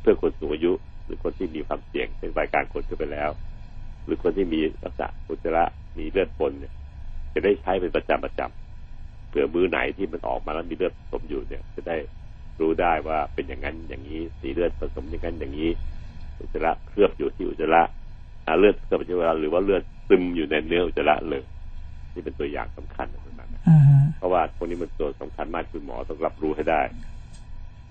[0.00, 0.72] เพื่อคนสูงอายุ
[1.04, 3.30] หรือคนที่มีความเสี่ยงเป็นวัยกลารคนขึ้นไปแล้ว
[4.04, 5.64] หรือคนที่มีลักษณะอุจจาระ
[5.98, 6.74] มีเลือดปนเนี่ย
[7.34, 11.96] จะได้ใช้เป็นประจำประจำเผื่อมือไหนที่มันออกมาแล้วมีเลือดผสมอยู่เนี่ย จะได้
[12.60, 15.70] รู้ได้ว่าเป็นอย่างนั้นอย่างนี้สีเลือดผสมอย่างนั้นอย่างนี้
[16.40, 17.82] อุจจาระเคลือบอยู่ที่อุจจาระ
[18.46, 21.42] อ่าเลือดเคลือบอยู่ที่อุจจาระหรือว่าเลือดซึมอยู่ในเนื้ออุจจาระเลย
[22.18, 26.82] นี่เป็นตัวอย่างสำคัญนะคุณหมอนะอืมเพราะว่าพวกนี้มันตัวสำคัญมากคุณหมอต้องรับรู้ให้ได้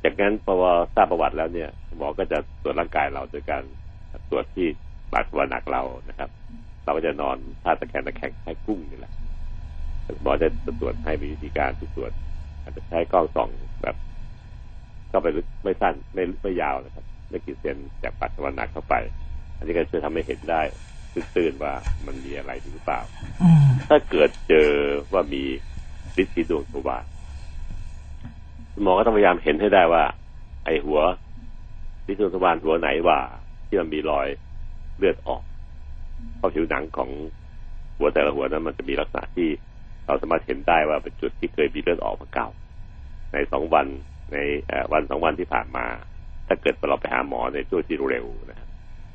[0.04, 0.54] จากนั้นพอ
[0.96, 3.64] ทราบประวัติแล้วเนี่ย หมอก็จะตรวจร่างกายเราโดยการ
[4.30, 4.68] ตรวจที่
[5.14, 6.30] บาดตัวหนักเรานะครับ
[6.84, 9.14] เราก็จะนอนท่าตะแคงตะแคงให้กุ้งนี่แหละ
[10.24, 10.48] หมอจะ
[10.80, 12.12] ตรวจให้มีวิธีการที่ตรวจ
[12.62, 13.50] อาจจะใช้กล้องส่อง
[13.82, 13.96] แบบ
[15.10, 18.96] เข้าไปลึกไม่สั้นไม่ไม่ยาวนะครับไม่กี่เซนจากปัสสาวะหนักเข้าไป
[19.58, 20.62] อันนี้ก็ช่วยทำให้เห็นได้
[21.38, 21.74] ตื่นๆว่า
[22.06, 23.02] มันมีอะไรหรือเปล่า
[23.42, 24.70] อืมถ้าเกิดเจอ
[25.14, 25.44] ว่ามี
[26.22, 27.06] ฤทธิ์สีดวงทวาร
[28.84, 30.04] หมอก็ต้องพยายามเห็นให้ได้ว่า
[30.66, 31.00] ไอหัว
[32.12, 33.20] ฤทธิ์ดวงทวารหัวไหนว่า
[33.68, 34.28] ที่มันมีรอย
[34.98, 35.44] เลือดออก
[36.38, 37.10] เพราะผิวหนังของ
[37.98, 39.50] หัวแต่ละหัวนั้น มันจะมีลักษณะที่
[40.08, 42.50] เราสามารถเห็นได้ว่าเป็นจุดที่เคยมีเลือดออกมาเก่า
[43.34, 43.88] ในสองวัน
[44.34, 45.86] ในเอ่อวันสองวันที่ผ่านมา
[46.48, 48.70] ถ้าเกิดเราไปหาหมอในช่วงที่เร็วนะครับ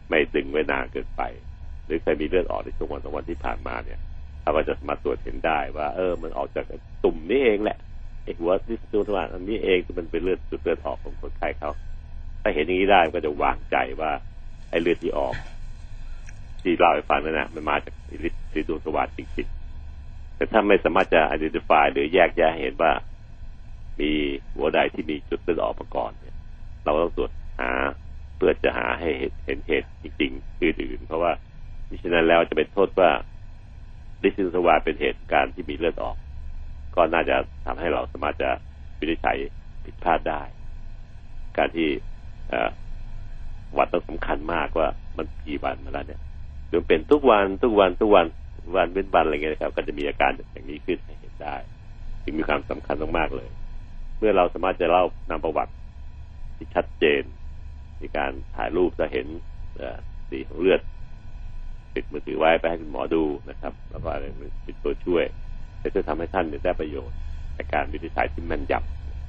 [0.09, 1.52] ไม่ดึงไว้นานเกินไปห
[1.93, 4.01] รือเคยมีเลือดออกในช่วงวันสองวันที่ผ่านมาเนี่ย
[4.43, 6.65] เราก็จะมาตรวจเห็นได้ว่า เออ มันออกจาก
[7.05, 7.79] ตุ่มนี้เองแหละ
[8.25, 11.71] ไอ้หัวที่ตัวทวารอันนี้เองที่มันเป็นเลือดจุดเลือดออกของคนไข้เขา
[12.43, 14.11] ถ้าเห็นอย่างนี้ได้ก็จะวางใจว่า
[14.71, 15.35] ไอ้เลือดที่ออก
[16.63, 17.95] ที่เล่าให้ฟังนั่นนะมันมาจาก
[18.29, 22.93] ฤทธิ์ดวงสว่างจริงๆแต่ถ้าไม่สามารถจะ identify หรือแยกแยะเห็นว่า
[24.01, 24.11] มี
[24.57, 26.37] หัวใดที่มีจุดเลือดออกมาก่อนเนี่ย
[26.85, 27.71] เราต้องตรวจหา
[28.37, 29.09] เพื่อจะหาให้
[29.45, 31.33] เห็นเหตุจริงๆอื่นๆเพราะว่า
[31.93, 33.11] มิฉะนั้นแล้วจะเป็นโทษว่า
[34.27, 36.17] ฤทธิ์ดวงสวาเป็นเหตุการณ์ที่มีเลือดออก
[36.97, 38.51] ก็น่าจะทำให้เราสามารถจะ
[38.99, 39.37] วินิจฉัย
[39.85, 40.43] ผิดพลาดได้
[41.59, 41.89] การที่
[43.77, 46.21] วัดต้องสำคัญมากว่ามันกี่วันมาแล้วเนี่ย
[46.73, 48.27] จนเป็นทุกวันทุกวันทุกวัน
[48.77, 51.57] วันเป็นวันอะไรเงี้ยครับก็จะมีอาการอย่างนี้ขึ้นให้เห็นได้
[52.25, 53.51] จึงมีความสำคัญมากๆเลย
[54.19, 55.73] เมื่อเราสามารถจะเล่านำประวัติ
[56.57, 57.23] ที่ชัดเจน
[58.01, 59.27] มีการถ่ายรูปจะเห็น
[60.29, 60.81] สีของเลือด
[61.95, 64.25] ติดมือถือไว้ไปให้คุณหมอดูนะครับ แล้วก็อะไร
[64.65, 65.25] เป็นตัวช่วย
[65.97, 67.19] จะทำให้ท่านได้ประโยชน์
[67.55, 68.73] ในการวินิจฉัยที่แม่นย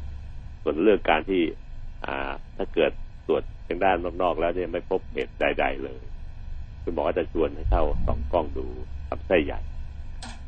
[0.04, 1.42] ำส่วนเรื่องการที่
[2.06, 2.92] อ่าถ้าเกิด
[3.28, 6.00] ตรวจทางด้านนอกๆแล้วเนี่ยไม่พบเหตุใด ๆ เลย
[6.84, 8.66] คุณหมอจะชวนให้เข้าส่องกล้องดู
[9.10, 9.60] ลำไส้ใหญ่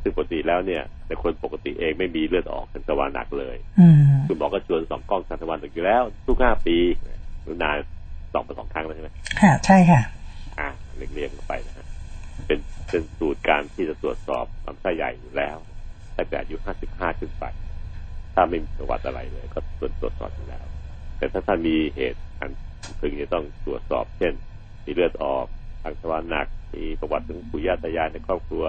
[0.02, 3.58] ซึ่งปกติแล้วเนี่ยในคนปกติเองไม่มีเลือดออกทางทวารหนักเลย
[4.28, 6.78] คุณหมอก็ชวนส่องกล้องทางทวารหนักอยู่แล้ว ทุกห้าปี
[7.64, 7.78] นาน
[8.34, 9.10] ส่องไปสองครั้งแล้วใช่ไหม
[9.42, 10.02] ค่ะ ใช่ค่ะ
[10.60, 11.86] อ่าเรียงๆไปนะฮะ
[12.46, 15.58] เป็นเป็นสูตรการที่จะตรวจสอบลำไส้ใหญ่อยู่แล้ว
[16.18, 17.46] ตั้งแต่อายุห้าสิบห้าขึ้นไป
[18.34, 20.66] ถ้าไม่มีประวัติอะไรเลย ก็ตรวจตรวจสอบอยู่แล้ว
[21.18, 22.52] แต่ถ้าท่านมีเหตุอัน
[23.00, 24.34] พึงจะต้องตรวจสอบ เช่น
[24.86, 25.46] มีเลือดออก
[25.84, 28.66] ทางทวารหนัก มีประวัติถึงปุยาตายายในครอบครัว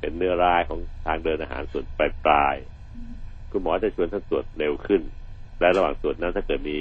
[0.00, 2.56] เป็นเนื้อร้ายของทางเดินอาหารส่วนปลายปลาย
[3.50, 5.02] คุณหมอจะชวนท่านตรวจเร็วขึ้น
[5.60, 6.78] และระหว่างตรวจนั้นถ้าเกิดมี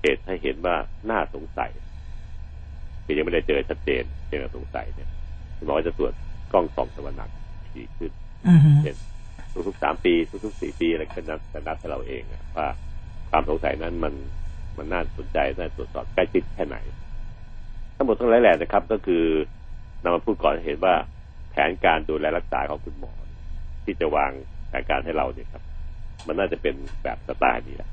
[0.00, 0.76] เหตุให้เห็นว่า
[1.10, 1.70] น่าสงสัย
[3.04, 5.08] คือยังไม่ได้เจอชัดเจนเพียงแต่สงสัยเนี่ย
[5.64, 6.12] หมอจะตรวจ
[6.52, 7.30] กล้องส่องทวารหนัก
[7.76, 8.12] ดีขึ้น
[8.82, 8.96] เช่น
[9.68, 10.14] ทุกๆสามปี
[10.44, 12.22] ทุกๆสี่ปีอะไรก็นับนับให้เราเอง
[12.56, 12.66] ว่า
[13.30, 14.14] ความสงสัยนั้นมัน
[14.78, 16.76] มันน่าสนใจน่าตรวจสอบใกล้ชิดแค่ไหน
[17.96, 19.24] ทั้งหมดทั้งหลายแหล่นะครับ ก็คือ
[20.02, 20.94] นำมาพูดก่อนเห็นว่า
[21.50, 23.12] แผนการดูแลรักษาของคุณหมอ
[23.84, 24.32] ที่จะวาง
[24.68, 25.62] แผนการให้เราเนี่ยครับ
[26.26, 27.88] มันน่าจะเป็นแบบสไตล์นี้แหละ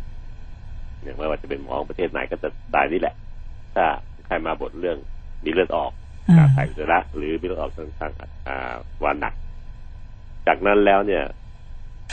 [1.04, 3.16] อย่างไม่ว่าจะเป็นหมอประเทศไหนก็จะสไตล์นี้แหละ
[3.76, 3.86] ถ้า
[4.26, 4.98] ใครมาบทเรื่อง
[5.44, 5.92] มีเลือดออก
[6.38, 8.12] การถ่ายอุจจาระหรือมีเลือดออกทางทาง
[9.04, 9.34] วานหนัก
[10.48, 11.24] จากนั้นแล้วเนี่ย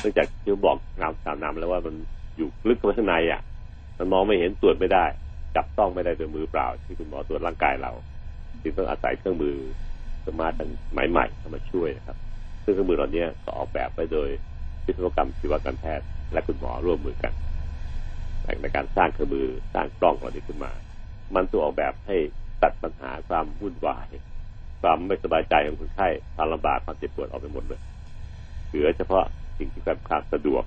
[0.00, 1.94] เนื่องจากที่บอกงามสามนำแล้วว่ามัน
[2.36, 3.40] อยู่ลึกเข้าไปข้างในอะ
[3.98, 5.04] มันมองไม่เห็นตรวจไม่ได้
[5.56, 7.92] จับต้องไม่ได้ด้วยมือเปล่า ที่คุณหมอตรวจร่างกายเรา
[8.62, 9.56] จึงต้องอาศัยเครื่องมือ
[10.26, 10.52] สมาร์ท
[11.10, 12.16] ใหม่ๆเข้ามาช่วยนะครับ
[12.64, 14.28] ซึ่งเครื่องมือเหล่านี้ก็ออกแบบไปโดย
[14.86, 17.32] วิศวกรรมชีวการแพทย์ และคุณหมอร่วมมือกัน
[18.62, 20.70] ในการสร้างเครื่องมือสร้างกล้องเหล่านี้ขึ้นมา
[21.34, 22.16] มันตัวออกแบบให้
[22.62, 24.08] ตัดปัญหาความวุ่นวาย
[24.82, 27.80] ความไม่สบายใจของคนไข้ความลำบากความเจ็บปวดออกไปหมดเลย
[28.68, 29.24] เหลือเฉพาะ
[29.58, 30.64] สิ่งที่เป็นความสะดวก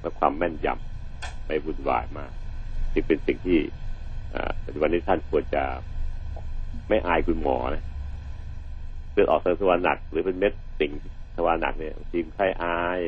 [0.00, 2.32] และความแม่นยำไม่วุ่นวายมาก
[2.92, 3.58] ที่เป็นสิ่งที่
[4.64, 5.62] ปัจจุบันนี้ท่านควรจะ
[6.88, 7.84] ไม่อายคุณหมอนะ
[9.12, 10.92] เลือดออกทางสวารหนัก หรือเป็นเม็ดสิ่ง
[11.36, 13.00] สวารหนักเนี่ยทีมไข้อาย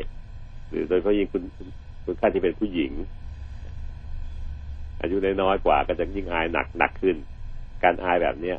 [0.68, 1.42] หรือโดยเฉพาะยิ่งคุณ
[2.04, 2.92] คุณไข้ที่เป็นผู้หญิง
[5.00, 7.16] อายุน้อยกว่าก็จะยิ่งอายหนักหนักขึ้น
[7.82, 8.56] การอายแบบเนี้ย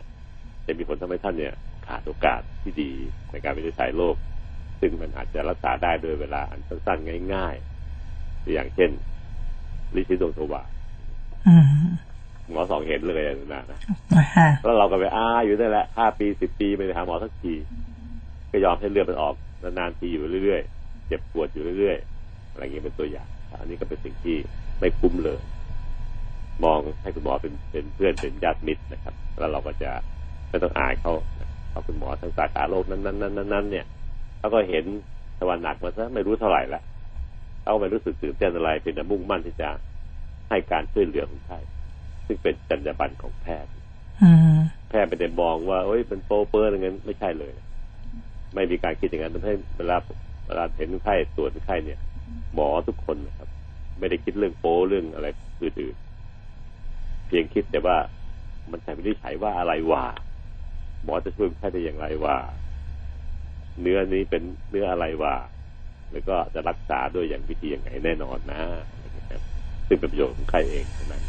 [0.66, 1.54] จะมีผลทำให้ท่านเนี่ย
[1.88, 2.92] ขาดโอกาสที่ดี
[3.32, 4.16] ในการวินิจฉัยโรค
[4.80, 8.90] ซึ่งมันอาจจะรักษาได้โดยเวลาอันสั้นๆง่ายๆอย่างเช่น
[9.96, 10.68] ลิซิดวงสว่าง
[12.52, 13.22] หมอสองเห็นเลย
[13.54, 13.80] นะนะ
[14.64, 17.54] แล้วเราก็ไปอ้าอยู่ได้แหละห้าปีสิบปีไม่ไปหาหมอสักที
[18.52, 23.28] ก็ยอมให้เลือดมันออกนานๆทีอยู่เรื่อยๆเจ็บปวดอยู่เรื่อยๆอะไรอย่างนี้เป็นตัวอย่าง
[23.62, 24.38] อันนี้ก็เป็นสิ่งที่
[24.80, 25.42] ไม่คุ้มเลย
[26.66, 29.92] มองให้คุณหมอเป็นเป็นเพื่อนเป็นญาติมิตรนะครับ แล้วเราก็จะ
[30.50, 31.14] ไม่ต้องอายเขา
[31.70, 33.86] เพราะคุณหมอทั้งสาขาโรคนั้นนั้นนั้นนั้นเนี่ย
[34.40, 34.86] เขาก็เห็น
[35.40, 36.82] ตะวันหนักมาซะไม่รู้เท่าไหร่ละ
[37.64, 39.70] เขาไม่รู้สึกตื่นเต้นอะไรเป็นแต่มุ่งมั่นที่จะ
[40.50, 41.60] ให้การช่วยเหลือคนไข้
[42.26, 43.72] ซึ่งเป็นจรรยาบรรณของแพทย์
[44.90, 47.52] แพทย์ไม่ได้มองว่าเอ้ยเป็นโปเปอร์อะไรเงี้ยไม่ใช่เลย
[48.54, 49.98] ไม่มีการคิดอย่างนั้นทำให้เวลา
[50.48, 52.00] เวลาเห็นคนไข้ตรวจคนไข้เนี่ย
[52.54, 53.50] หมอทุกคนนะครับ
[54.00, 55.28] ไม่ได้คิดเรื่องโป้เรื่องอะไร
[55.64, 56.07] อื่นๆ
[57.28, 57.98] เพียงคิดแต่ว่า
[58.72, 60.04] มันใช่ไม่ได้ใช้ว่าอะไรว่า
[61.04, 62.36] หมอจะช่วยคนไข้ได้อย่างไรว่า
[63.82, 65.36] เนื้อนี้เป็นเนื้ออะไรว่า
[66.12, 68.60] แล้วก็จะรักษาด้วยอย่างวิธีอย่างไรแน่นอนนะ
[69.88, 71.24] ซึ่งเป็นประโยชน์ของใครเองเท่านั้น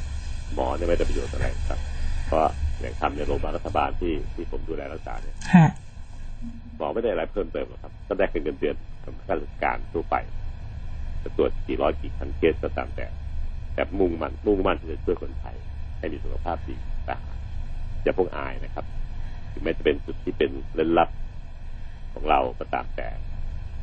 [0.55, 1.81] หมอเนี่ยไม่ได้ประโยชน์อะไรครับ
[2.27, 2.47] เพราะ
[2.81, 5.37] อย่างทำในโรงพยาบาลรัฐบาลที่ที่ผมดูแลรักษาเนี่ย
[6.77, 10.17] หมอไม่ได้อะไรเพิ่มเติมหรอกครับก็ได้เงินเดือนของข้าราชการทั่วไป
[11.23, 13.07] จะตรวจกี่ร้อยกี่พันเคสก็ตามแต่
[13.75, 15.57] แต่มุ่งมันมุ่งมันที่จะช่วยคนไทย
[15.99, 16.77] ให้มีสุขภาพดี
[17.11, 17.23] ต่าง
[18.05, 18.85] จะพวกอายนะครับ
[19.53, 21.11] ถึงแม้จะเป็นจุดที่เป็นเล่นลับ
[22.13, 23.09] ของเราก็ตามแต่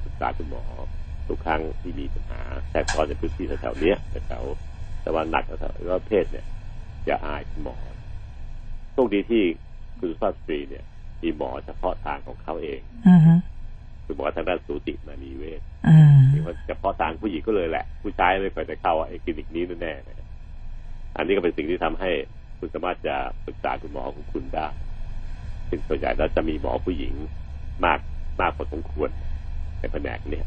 [0.03, 0.63] ปรึกษาคุณหมอ
[1.27, 3.97] ทุกครั้งที่มีปัญหาแทรกซ้อนในพื้นที่แถวๆเนี้ย
[4.27, 4.43] แถว
[5.05, 6.45] ตะวันหนักแถวๆประเทศเนี่ย
[7.05, 7.77] อย่าอายคุณหมอ
[8.93, 9.43] โชคดีที่
[9.99, 10.85] คือสุภาพสตรีเนี่ย
[11.21, 13.33] มีหมอเฉพาะทางของเขาเองอือฮึ
[14.05, 20.24] คือหมอทางด้านสูตินารีเวชอืมที่ว่าเฉพาะทางผู้หญิงก็เลยแหละ ผู้ชายไม่เคยจะเข้าไอ้คลินิกนี้แน่ๆนะ
[21.15, 22.11] อันนี้ก็เป็นสิ่งที่ทำให้
[22.59, 24.67] คุณสามารถจะปรึกษาคุณหมอของคุณได้
[25.69, 27.13] ซึ่งส่วนใหญ่แล้วจะมีหมอผู้หญิง
[27.85, 27.99] มาก
[28.41, 29.09] มากพอสมควร
[29.79, 30.45] ในแผนกเนี้ย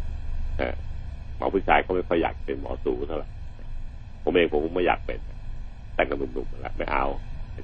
[1.37, 3.29] หมอผู้ชายเขาไม่ค่อยอยากเป็นหมอสูเท่าไหร่
[4.23, 5.19] ผมเองผมไม่อยากเป็น
[5.95, 7.05] แต่งกับหนุ่มๆแล้วไม่เอา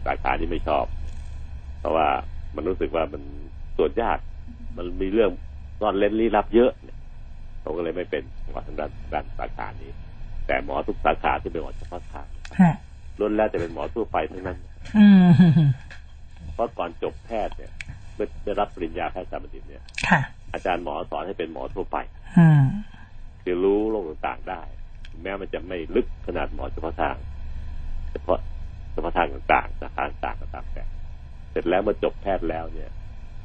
[0.07, 0.85] สาขานี้ไม่ชอบ
[1.79, 2.09] เพราะว่า
[2.55, 3.23] มันรู้สึกว่ามัน
[3.77, 4.19] ตรวจยาก
[4.77, 5.31] มันมีเรื่อง
[5.81, 6.99] ซ่อนเล้นลี้ลับเยอะเนี่ย
[7.63, 9.91] ผมก็เลยไม่เป็นหมอทางด้านด้านสาขานี้
[10.47, 12.61] แต่หมอทุกสาขาที่เป็นหมอเฉพาะทางฮะ
[13.19, 14.59] ล้วนแล้วจะเป็นหมอทั่วไปทั้งนั้น
[14.97, 15.29] อืม
[16.55, 17.73] เพราะก่อนจบแพทย์เนี่ย
[18.15, 20.21] เมื่อได้รับปริญญาแพทยศาสตร์บัณฑิตเนี่ยค่ะ
[20.53, 21.97] อาจารย์หมอสอนให้เป็นหมอทั่วไป
[22.39, 22.65] อืม
[23.43, 24.63] คือรู้โรคต่างๆได้
[25.11, 27.17] ถึงแม้มันจะไม่ลึกขนาดหมอเฉพาะทาง
[28.11, 28.39] เฉพาะ
[28.93, 30.85] เฉพาะทางต่างๆสาขาต่างๆก็ตามแต่
[31.51, 32.91] เสร็จแล้วเมื่อจบแพทย์แล้วเนี่ย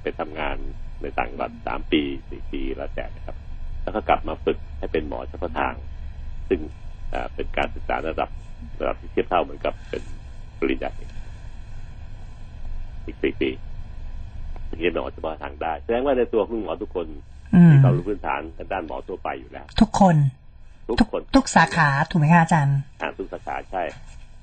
[0.01, 0.55] ไปทำงาน
[1.01, 3.35] ในต่างจังหวัดสามปีสี่ปีแล้วแต่นะครับ
[3.83, 5.73] แล้วก็กลับมาฝึกให้เป็นหมอเฉพาะทาง
[6.49, 6.59] ซึ่ง
[7.13, 8.29] อ่าเป็นการศึกษาระดับ
[8.79, 10.03] ระดับที่เทียบเท่าเหมือนกับเป็น
[10.59, 11.09] ปริญญาเอก
[13.05, 13.49] อีกสี่ปี
[14.69, 17.07] ถึงจะเป็นหมอเฉพาะทางได้ แสดงว่าในตัวคุณหมอทุกคน
[17.55, 20.15] อืมมีความรู้พื้นฐานทางด้านหมอทั่วไปอยู่แล้ว ทุกคน
[20.87, 23.83] ทุกทุกคนทุกสาขาถูกไหมคะอาจารย์อ่านทุกสาขาใช่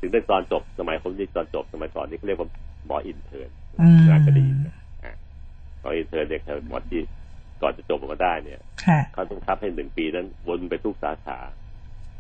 [0.00, 2.48] ถึงได้ตอนจบสมัยผมนี่ตอนจบสมัยก่อนนี่เขาเรียกว่า
[2.86, 3.50] หมออินเทอร์น
[3.80, 5.12] อืมน่าจะได้ยินนะอ่า
[5.80, 7.02] หมออินเทอร์นเนี่ยคือหมอที่
[7.62, 11.65] ก่อนจะจบออกมาได้เนี่ยค่ะเขาต้องทับให้หนึ่งปีนั้นวนไปทุกสาขาเ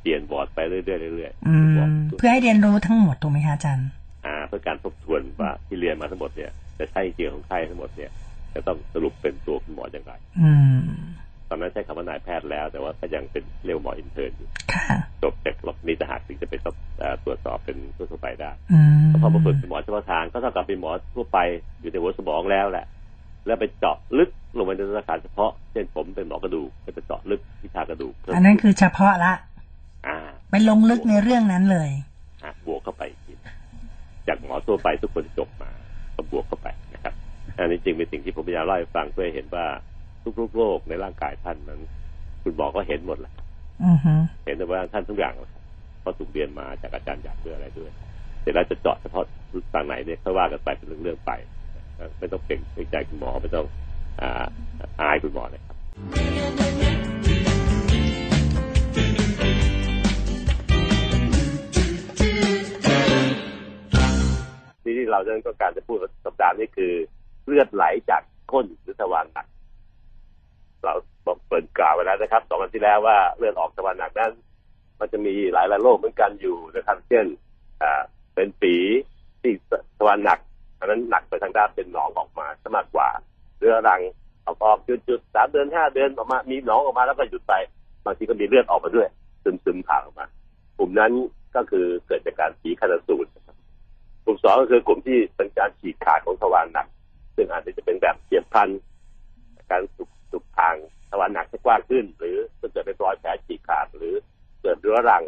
[0.06, 3.88] ปลี่ยนบอร์ดไปเรื่อยๆเรื่อยอืมบร์ดเพื่อให้เรียนรู้ทั้งหมดถูกไหมคะอาจารย์
[4.26, 8.10] อ่า เพื่อการทบทวนว่าที่เรียนมาทั้งหมดเนี่ยจะใช่จริงของใครทั้งหมดเนี่ย
[8.54, 10.78] จะต้องสรุปเป็นตัวคุณหมออย่างไรอืม
[11.48, 21.38] ตอนนั้นใช้คำว่านายแพทย์แล้ว แต่ว่าก็ยังเป็นเรียกว่าหมออินเทอร์นอยู่ค่ะจบจากรอบนี้จะหากถึงจะเป็นต้องเอ่อตรวจสอบเป็นทั่วๆไปได้อืมพอมาฝึกเป็นหมอเฉพาะทางก็เท่ากับเป็นหมอทั่วไป
[21.80, 22.86] อยู่ในหัวสมองแล้วแหละ
[23.46, 29.32] แล้วไปเจาะลึกลงไปในสาขาเฉพาะ เช่นผมเป็นหมอกระดูกก็จะเจาะลึกวิชากระดูกเพิ่มอันนั้นคือเฉพาะละ
[30.06, 30.16] อ่า
[30.50, 31.90] ไปลงลึกในเรื่องนั้นเลย
[32.42, 33.32] อะบวกเข้าไปอีกที
[34.28, 35.70] จากหมอทั่วไปทุกคนจบมา
[36.14, 37.14] ก็บวกเข้าไปนะครับ
[37.56, 39.66] อันนี้จริงเป็นสิ่งที่ผมพยายามเล่าให้ฟังเพื่อให้เห็นว่า
[40.38, 41.80] ทุกๆโรคในร่างกายท่านนั้น
[42.42, 43.32] คุณหมอก็เห็นหมดแหละ
[43.84, 44.14] อือฮึ
[44.44, 45.62] เห็นว่าท่านทุกอย่างแหละครับ
[46.00, 47.90] เพราะถูกเรียนมาจากอาจารย์อยากด้วยอะไรด้วย
[48.40, 49.24] เสร็จแล้วจะเจาะเฉพาะ
[49.74, 51.32] ทางไหนเนี่ยค่อยว่ากันไปเป็นเรื่องๆไป
[51.98, 53.66] นะไม่ต้องเก่งเกรงใจคุณหมอไม่ต้อง
[54.20, 54.44] อ่า
[55.00, 56.75] อายคุณหมอเลยครับ
[65.06, 66.92] ที่เราจะต้องการจะพูดสัปดาห์นี้คือ
[67.46, 69.46] เลือดไหลจากก้นหรือทวารหนัก
[70.84, 70.92] เรา
[71.26, 74.32] บอกเปิดกล่าวไว้แล้วนะครับสองวันที่แล้วว่าเลือดออกทวารหนักนั้น
[75.00, 77.26] มันจะมีหลายหลายโรคเหมือนกันอยู่นะครับ เช่น
[77.82, 78.02] อ่า
[78.34, 78.74] เป็นฝี
[79.42, 79.52] ที่
[79.98, 80.38] ทวารหนัก
[80.78, 83.08] อันนั้นหนักไปทางด้านเป็นหนองออกมาซะมากกว่า
[83.58, 84.00] เรื้อรัง
[84.44, 87.54] ออกออกจุดๆสามเดือนห้าเดือนออกมามีหนองออกมาแล้วก็หยุดไป
[88.04, 89.08] บางทีก็มีเลือดออกมาด้วย
[89.42, 90.26] ซึมซึมๆผ่าออกมา
[90.78, 91.12] กลุ่มนั้น
[91.56, 93.30] ก็คือเกิดจากการผีคานาสูตร
[94.26, 96.86] กลุ่มสองก็คือกลุ่มที่เป็นการฉีกขาดของทวารหนัก
[97.36, 98.68] ซึ่งอาจจะเป็นแบบเฉียบพัน
[99.70, 100.76] การสุกสุกทาง
[101.10, 104.14] ทวารหนักให้กว้างขึ้น หรือเกิดเป็นรอยแผลฉีกขาดหรือ
[104.60, 105.24] เกิดเรื้อรัง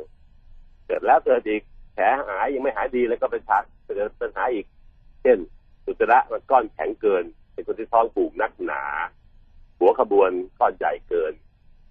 [0.86, 1.62] เกิดแล้วเกิดอีก
[1.94, 4.66] แผลหายยังไม่หายดีแล้วก็เป็นฉากเกิดปัญหาอีก
[5.22, 5.38] เช่น
[5.86, 8.82] อุจจาระมันก้อนแข็งเกิน เป็นคนที่ท้องผูกนักหนา
[9.78, 11.32] หัวขบวนก้อนใหญ่เกิน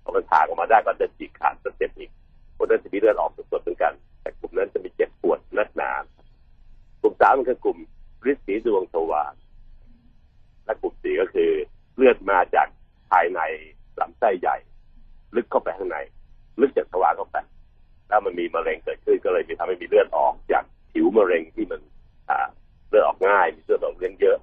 [0.03, 2.11] พอมันถากออกมาได้ก็จะฉีกขาดสเต็ปอีก
[2.57, 5.91] คนนั้นจะมีเลือดออกสดๆเหมือนกัน แต่กลุ่มนั้นจะมีเจ็บปวดนักหนา
[7.07, 7.77] ลุ่มสามมันคือกลุ่ม
[8.31, 9.33] ฤทธิ์สีดวงทวาร
[10.65, 11.51] และกลุ่มสี่ก็คือ
[11.95, 12.67] เลือดมาจาก
[13.11, 13.39] ภายใน
[13.99, 14.57] ลำไส้ใหญ่
[15.35, 15.97] ลึกเข้าไปข้างใน
[16.61, 17.37] ลึกจากทวารเข้าไป
[18.07, 21.81] แล้วมันมีมะเร็งเกิดขึ้นก็เลยมีทำให้มีเลือดออกจากผิวมะเร็งที่มัน
[22.29, 22.47] อ่า
[22.89, 24.37] เลือดออกง่าย มีเลือดออกเลี้ยงเยอะ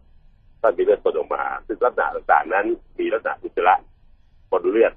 [0.61, 2.67] ก็มีเลือดปนออกมา ซึ่งลักษณะต่างๆ นั้น
[2.99, 3.75] มีลักษณะอุจจาระ
[4.51, 4.93] ปนเลือด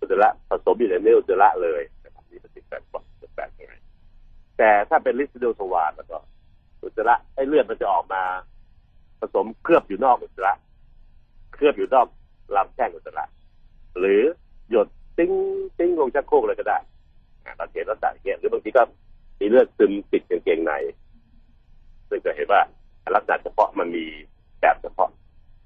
[0.00, 3.74] อุจจาระผสมอยู่ในเนื้ออุจจาระเลยนะครับนี่เป็นสิ่งแปลกปลอมแปลกยังไง
[4.58, 6.16] แต่ถ้าเป็นลิซิโดทวารแล้วก็
[6.82, 8.22] อุจจาระไอ้เลือดมันจะออกมา
[9.20, 10.52] ผสมเคลือบอยู่นอกอุจจาระ
[11.54, 12.06] เคลือบอยู่นอก
[12.56, 13.24] ลำแข้งอุจจาระ
[13.98, 14.22] หรือ
[14.70, 14.88] หยด
[15.18, 15.32] ติ้ง
[15.78, 16.78] ติ้งลงชักโครกเลยก็ได้
[17.56, 18.82] เราเห็นลักษณะอย่างเงี้ยหรือบางทีก็
[19.40, 20.72] มีเลือดซึมติดกางเกงใน
[22.08, 22.62] ซึ่งจะเห็นว่า
[23.14, 24.04] ลักษณะเฉพาะมันมี
[24.60, 25.10] แบบเฉพาะ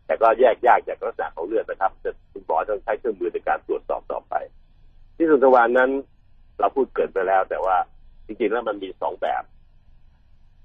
[0.07, 4.35] แต่ก็แยกยากจากลักษณะของเลือดนะครับจะคุณหมอต้องใช้เครื่องมือในการตรวจสอบต่อไป
[5.16, 5.90] ที่ส่วนทวารนั้น
[6.61, 7.77] เราพูดเกิดไปแล้ว แต่ว่า
[8.27, 9.42] จริงๆแล้วมันมีสองแบบ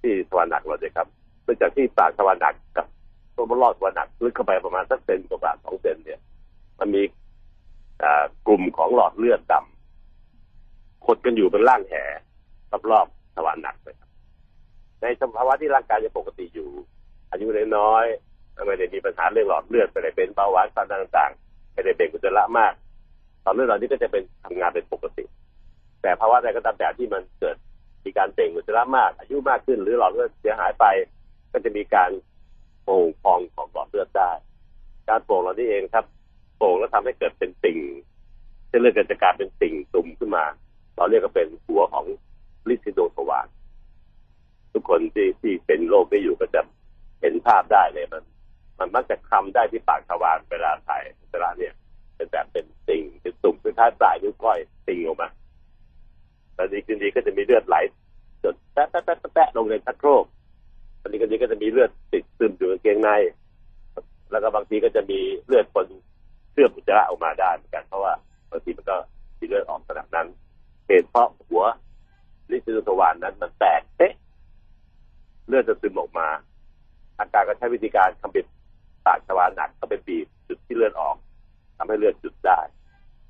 [0.02, 1.08] ที่ทวารหนักเราเลยครับ
[1.44, 2.86] เนื่องจากที่ปากทวารหนักกับ
[3.36, 6.20] ตัวมันรอดตัวหนักลึกเข้าไปประมาณสักเซนกว่าสองเซนเนี่ย
[6.80, 7.02] มันมี
[8.48, 11.94] กลุ่มของหลอดเลือดดำขดกันอยู่เป็นร่างแห
[12.92, 14.10] รอบๆทวารหนักเลยครับ
[15.02, 16.70] ในสภาวะที่ร่างกายยังปกติอยู่
[17.32, 17.46] อายุ
[17.78, 22.74] น้อยๆไม่ได้มีปัญหาเรื่องหลอดเลือดไม่ได้เป็นเบาหวานความดันต่างๆไม่ได้เบ่งอุจจาระมาก
[23.42, 25.24] หลอดเลือดเหล่านี้ก็จะเป็นทำงานเป็นปกติ
[26.02, 27.56] แต่ภาวะใดก็ตามแต่ที่มันเกิด
[28.06, 30.86] มีการเบ่งอุจจาระมาก อายุมากขึ้น หรือหลอดเลือดเสียหายไป
[31.52, 32.12] ก็จะมีการ
[32.84, 34.32] โป่งพองของหลอดเลือดได้
[35.10, 36.06] การโป่งเหล่านี้เองครับ
[36.58, 37.80] โป่งแล้วทำให้เกิดเป็นติ่ง
[38.68, 40.46] เส้นเลือดก็จะกลายเป็นติ่งตุ่มขึ้นมา
[40.96, 42.06] เราเรียกก็เป็นหัวของ
[42.70, 43.48] ลิซิโดสวาน
[44.74, 46.62] ทุกคนที่ที่เป็นโรคได้อยู่ก็จะ
[47.22, 48.24] เห็นภาพได้เลยมัน
[48.80, 51.74] มันมักจะคลำได้ที่ปากทวารเวลาถ่ายเวลาเนี่ย
[52.16, 55.30] เป็นแบบเป็นติ่งเป็นตุ่มคล้ายปลายนิ้วก้อยติ่งออกมา
[56.60, 57.78] ตอนนี้คืนนี้ก็จะมีเลือดไหล
[58.43, 60.26] จดแป๊ะแป๊ะแปะแปะลงในชักโครก
[61.02, 63.10] ตอนนี้คืนนี้ก็จะมีเลือดติดซึมอยู่ในเกงใน
[64.32, 65.88] แล้วก็บางทีก็จะมีเลือดคน
[66.52, 68.13] เชื่อมอุจจาระออกมาได้เหมือนกันเพราะว่า
[68.52, 68.98] บางทีมันก็
[69.39, 70.28] มีเลือดออกขนาดนั้น
[70.88, 71.63] เหตุเพราะหัว
[72.50, 74.13] ลิซิโดสวานนั้นมันแตกเอ๊ะ
[75.48, 76.28] เลือดจะซึมออกมา
[77.19, 78.45] อาการก็ใช้วิธีการทำเป็น
[79.06, 81.15] ปากทวารหนักก็เป็นบีบจุดที่เลือดออก
[81.78, 82.60] ทำให้เลือดจุดได้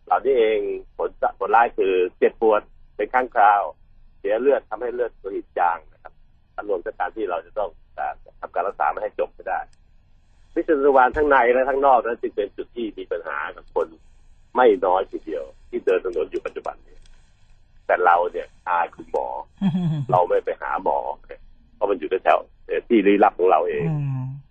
[0.05, 0.59] เหล่านี้เอง
[0.97, 2.61] ผลผลร้ายคือเจ็บปวด
[2.99, 3.63] เป็นข้างคราว
[4.19, 6.13] เสียเลือดทำให้เลือดโลหิตจางนะครับ
[6.69, 7.69] รวมทั้งการที่เราจะต้อง
[8.41, 9.59] ทำการรักษาไม่ให้จบไม่ได้
[10.55, 13.87] วิสุทธิวานทั้งในและทั้งนอกนั้นจึงเป็นจุดที่มีปัญหากับคน
[14.55, 16.97] ไม่น้อยทีเดียว ที่เดินถนนอยู่ปัจจุบันนี้
[17.85, 19.27] แต่เราเนี่ยอายคุณหมอ
[20.11, 20.97] เราไม่ไปหาหมอ
[21.75, 22.39] เพราะมันอยู่ในแถว
[22.87, 23.85] ที่ลี้ลับของเราเอง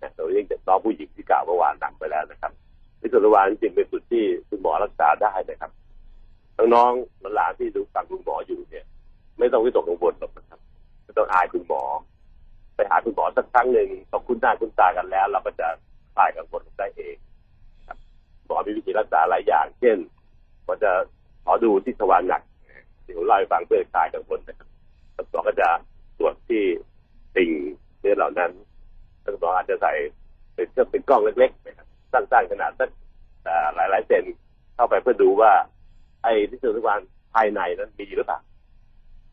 [0.02, 2.52] นะเรายังน้องผู้หญิงที่กล่าวเมื่อวานหนักไปแล้วนะครับ
[3.00, 5.70] วิสุทธิวานจริงเป็นจุดที่คุณหมอรักษาได้นะครับ
[6.58, 8.84] น้องๆหลานที่ดูฟังคุณหมออยู่เนี่ย
[9.38, 10.60] ไม่ต้องวิตกกังวลหรอกนะครับ
[11.04, 11.82] ไม่ต้องอายคุณหมอ
[12.74, 15.68] ไปหาคุณหมอสักครั้งหนึ่งพอคุณหน้าคุณตากันแล้ว เราก็จะ
[16.14, 17.16] คลายกังวลได้เอง
[17.88, 17.98] ครับ
[18.46, 19.96] หมอมีวิธีรักษาหลายอย่าง เช่น
[20.66, 20.92] ก็จะ
[21.44, 22.42] ขอดูที่ทวารหนัก
[23.04, 24.68] ที่ผมเล่าให้ฟังเพื่อคลายกังวลนะครับ
[25.30, 25.68] หมอก็จะ
[26.18, 26.62] ตรวจที่
[27.36, 27.50] ติ่ง
[28.00, 28.50] เนื้อเหล่านั้น
[29.20, 29.92] แล้วหมออาจจะใส่
[30.54, 32.90] เป็นเครื่องเป็นกล้องเล็กๆนะครับสั้นๆขนาดสัก
[33.74, 34.24] หลายๆเซน
[34.74, 35.52] เข้าไปเพื่อดูว่า
[36.22, 37.00] ไอ้ที่สุดทวาร
[37.34, 38.40] ภายในนั้นมีหรือเปล่า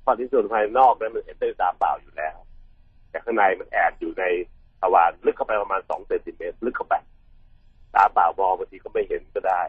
[0.02, 2.36] เพราะที่สุดภายนอกนั้นมันเห็นด้ตาเปล่าอยู่แล้ว
[3.10, 4.24] แต่ข้างในมันแอบอยู่ใน
[4.82, 6.96] ทวารลึกเข้าไปประมาณสองเซนติเมตรลึกเข้าไป
[7.96, 9.62] ตาเปล่ามองบางทีก็ไม่เห็นก็ได้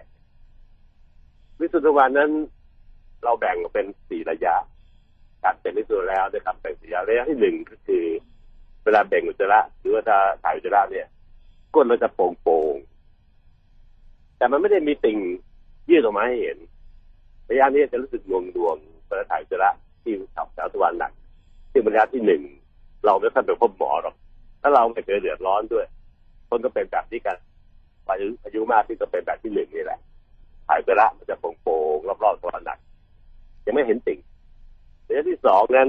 [1.60, 2.30] วิสุทธิวานนั้น
[3.24, 4.54] เราแบ่งเป็นสี่ระยะ
[5.42, 8.04] การเป็นวิสุทธิแล้วนะครับแบ่งสี่ระยะระยะที่หนึ่งก็คือ
[8.84, 11.06] เวลาแบ่งอุจจาระหรือว่าถ้าถ่ายอุจจาระเนี่ย
[11.74, 12.74] ก้นเราจะโป่งโป่ง
[14.36, 15.18] แต่มันไม่ได้มีติ่ง
[15.90, 16.58] ยืดออกมาให้เห็น
[17.50, 19.70] ระยะนี้จะรู้สึกดวงดวงเวลาถ่ายจจาระ
[20.02, 21.12] ที่ขับแถวทวารหนัก
[21.70, 22.42] ที่ระยะที่หนึ่ง
[23.04, 24.14] เราไม่ค่อยไปพบหมอหรอก
[24.62, 25.86] ถ้าเราไม่เคยเดือดร้อนด้วย
[26.48, 27.36] คนก็เป็นแบบนี้กัน
[28.08, 30.00] อายุอายุมากที่ก็เป็นแบบที่หนึ่งนี่แหละ
[30.68, 32.78] ถ่ายอุจจาระมันจะโป่งๆรอบๆทวหนัก
[33.64, 34.18] ยังไม่เห็นติ่ง
[35.06, 35.88] ระยะที่สองนั้น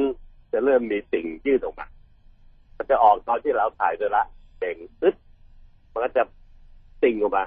[0.51, 1.87] จะเริ่มมีติ่งยืดออกมา
[2.77, 4.23] มันจะออกตอนที่เราถ่ายอุจจาระ
[4.59, 5.15] เป่งอึด
[5.91, 6.23] มันก็จะ
[7.03, 7.43] ติ่งออกมา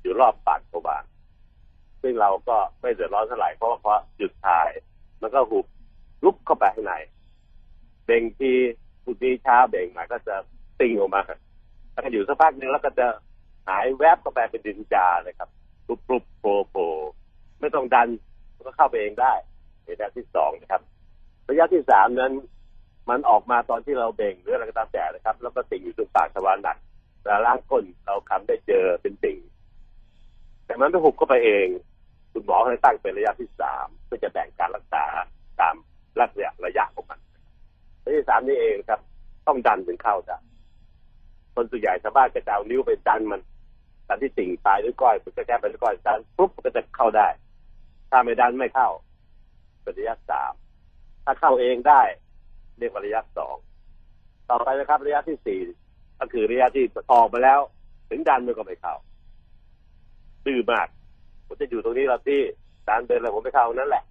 [0.00, 0.96] อยู่รอบปากทวา
[2.02, 4.68] ซึ่งเราก็ไม่เดือดร้อนเท่าไหร่เพราะว่าพอหยุดถ่าย
[5.20, 5.66] มันก็หุบ
[6.24, 6.94] ลุกเข้าไปข้างใน
[8.06, 8.52] เบ่งที
[9.04, 10.34] พุทีเช้าเบ่งมาก็จะ
[10.80, 11.20] ติ่งออกมา
[11.92, 13.06] แล้วก็อยู่สักพักหนึ่งแล้วก็จะ
[13.68, 15.48] หายแวบเข้าไปเป็นดินจาเลยครับ
[15.86, 16.88] ปุบปุบโผล่โผล่
[17.60, 18.08] ไม่ต้องดัน
[18.54, 19.32] มันก็เข้าไปเองได้
[19.88, 20.82] ระยะที่สองนะครับ
[21.48, 22.32] ระยะที่สามนั้น
[23.10, 26.76] มันออกมาตอนที่เราเบ่งหรืออะไรก็ตามแต่นะครับ แล้วก็ติ่งอยู่ตรงปากทวารหนัก
[27.22, 29.38] แต่ล่างก้นเราคำได้เจอเป็นติ่ง
[30.66, 31.66] แต่มันไม่หุบเข้าไปเอง
[32.32, 35.04] คุณหมอให้ตั้งเป็นระยะที่สามเพื่อจะแบ่งการรักษา
[35.60, 35.74] ตาม
[36.18, 37.20] ระยะระยะของมัน
[38.04, 39.00] ระยะที่สามนี่เองครับ
[39.46, 40.38] ต้องดันถึงเข้าได้
[41.54, 43.40] คนส่วนใหญ่ชาวบ้านก็จะเอานิ้วไปดันมัน
[44.08, 47.28] ดันที่ติ่งปลายด้วยก้อยมันก็แค่ไปด้วยก้อยดันปุ๊บมันก็จะเข้าได้
[48.10, 48.88] ถ้าไม่ดันไม่เข้า
[49.82, 50.52] เป็นระยะสาม
[51.24, 52.02] ถ้าเข้าเองได้
[52.78, 53.56] เรียกว่าระยะสอง
[54.50, 55.60] ต่อไปนะครับ ระยะที่สี่
[56.18, 57.60] ก็คือระยะที่ออกไปแล้ว
[58.10, 58.94] ถึงดันมันก็ไม่เข้า
[60.46, 60.88] ดื้อมาก
[61.50, 62.40] ผมจะอยู่ตรงนี้เราที่
[62.88, 64.04] ดันเดินแล้วผมไม่เข้านั่นแหละ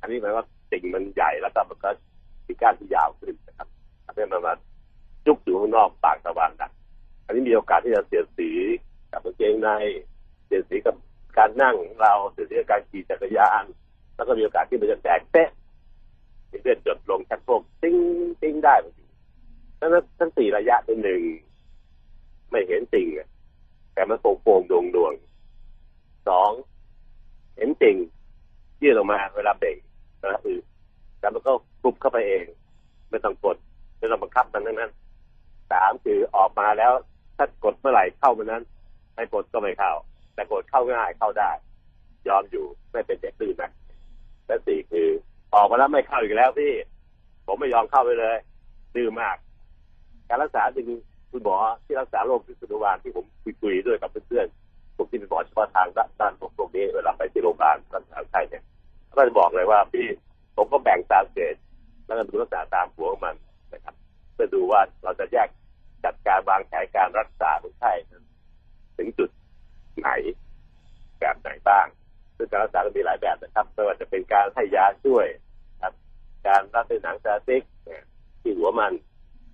[0.00, 1.90] อันนี้หมายว่าติ่งมันใหญ่แล้วก็มันก็
[2.46, 3.68] มีก้านที่ยาวขึ้นนะครับ
[4.04, 4.54] ทำให้มันมา
[5.26, 6.72] จุกอยู่ข้างนอกปากตะวันดัก
[7.24, 8.50] อันนี้มีโอกาสที่จะเสียสี
[9.12, 9.70] กับกางเกงใน
[10.46, 10.96] เสียสีกับ
[11.38, 13.64] การนั่งเราเสียสีกับการขี่จักรยาน
[14.14, 15.50] แล้วก็มีโอกาสที่มันจะแตกเป๊ะ
[16.50, 17.96] มีเลือดหยดลงชักโครกติ้ง
[18.42, 19.04] ติ้งได้พอดี
[19.80, 21.22] ดังนั้นทั้งสี่ระยะเป็นหนึ่ง
[22.50, 23.08] ไม่เห็นติ่ง
[23.94, 25.12] แต่มันโป่งโป่งดวงดวง
[26.28, 26.50] สอง
[27.60, 27.96] เห็นติ่ง
[28.82, 29.76] ยืดออกมาเวลาเบ่ง
[30.22, 30.58] นะคือ
[31.18, 31.52] แต่มันก็
[31.82, 32.44] กรุบเข้าไปเอง
[33.10, 33.56] ไม่ต้องกด
[33.98, 34.92] ไม่ต้องบังคับมันทั้งนั้น
[35.72, 36.92] สามคือออกมาแล้ว
[37.36, 38.62] ถ้ากดเมื่อไหร่เข้ามื่อนั้น
[39.14, 39.92] ไม่กดก็ไม่เข้า
[40.34, 41.50] แต่กดเข้าง่ายเข้าได้
[42.28, 43.70] ยอมอยู่ไม่เป็นเด็กดื้อนะ
[44.46, 45.08] และสี่คือ
[45.54, 46.72] ออกมาแล้วไม่เข้าอีกแล้วพี่
[47.46, 48.36] ผมไม่ยอมเข้าไปเลย
[48.94, 49.36] ดื้อมาก
[50.28, 50.98] การรักษาจริง
[51.30, 53.24] คุณหมอที่รักษาโรคพิษสุวานที่ผม
[53.62, 57.12] คุยๆด้วยกับเพื่อนๆผมที่เป็นหมอเฉพาะทางด้านด้านพวกนี้เวลา
[59.20, 60.06] ก็จะบอกเลยว่าพี่
[60.56, 61.62] ผมก็แบ่งตามเกณฑ์
[62.06, 63.34] แล้วก็ดูรักษาตามหัวของมัน
[63.72, 63.94] นะครับ
[64.34, 65.48] เพื่อดูว่าเราจะแยก
[66.04, 67.92] จัดการวางแผนการรักษาคนไข้
[68.96, 69.30] ถึงจุด
[69.98, 70.10] ไหน
[71.20, 71.86] แบบไหนบ้าง
[72.36, 75.26] ซึ่งการรักษาก็มีหลายแบบนะครับไม่ว่าจะเป็นการให้ยาช่วย
[75.82, 75.94] ครับ
[76.48, 78.02] การรักด้วยหนังสติ๊กเนี่ย
[78.40, 78.92] ที่หัวมัน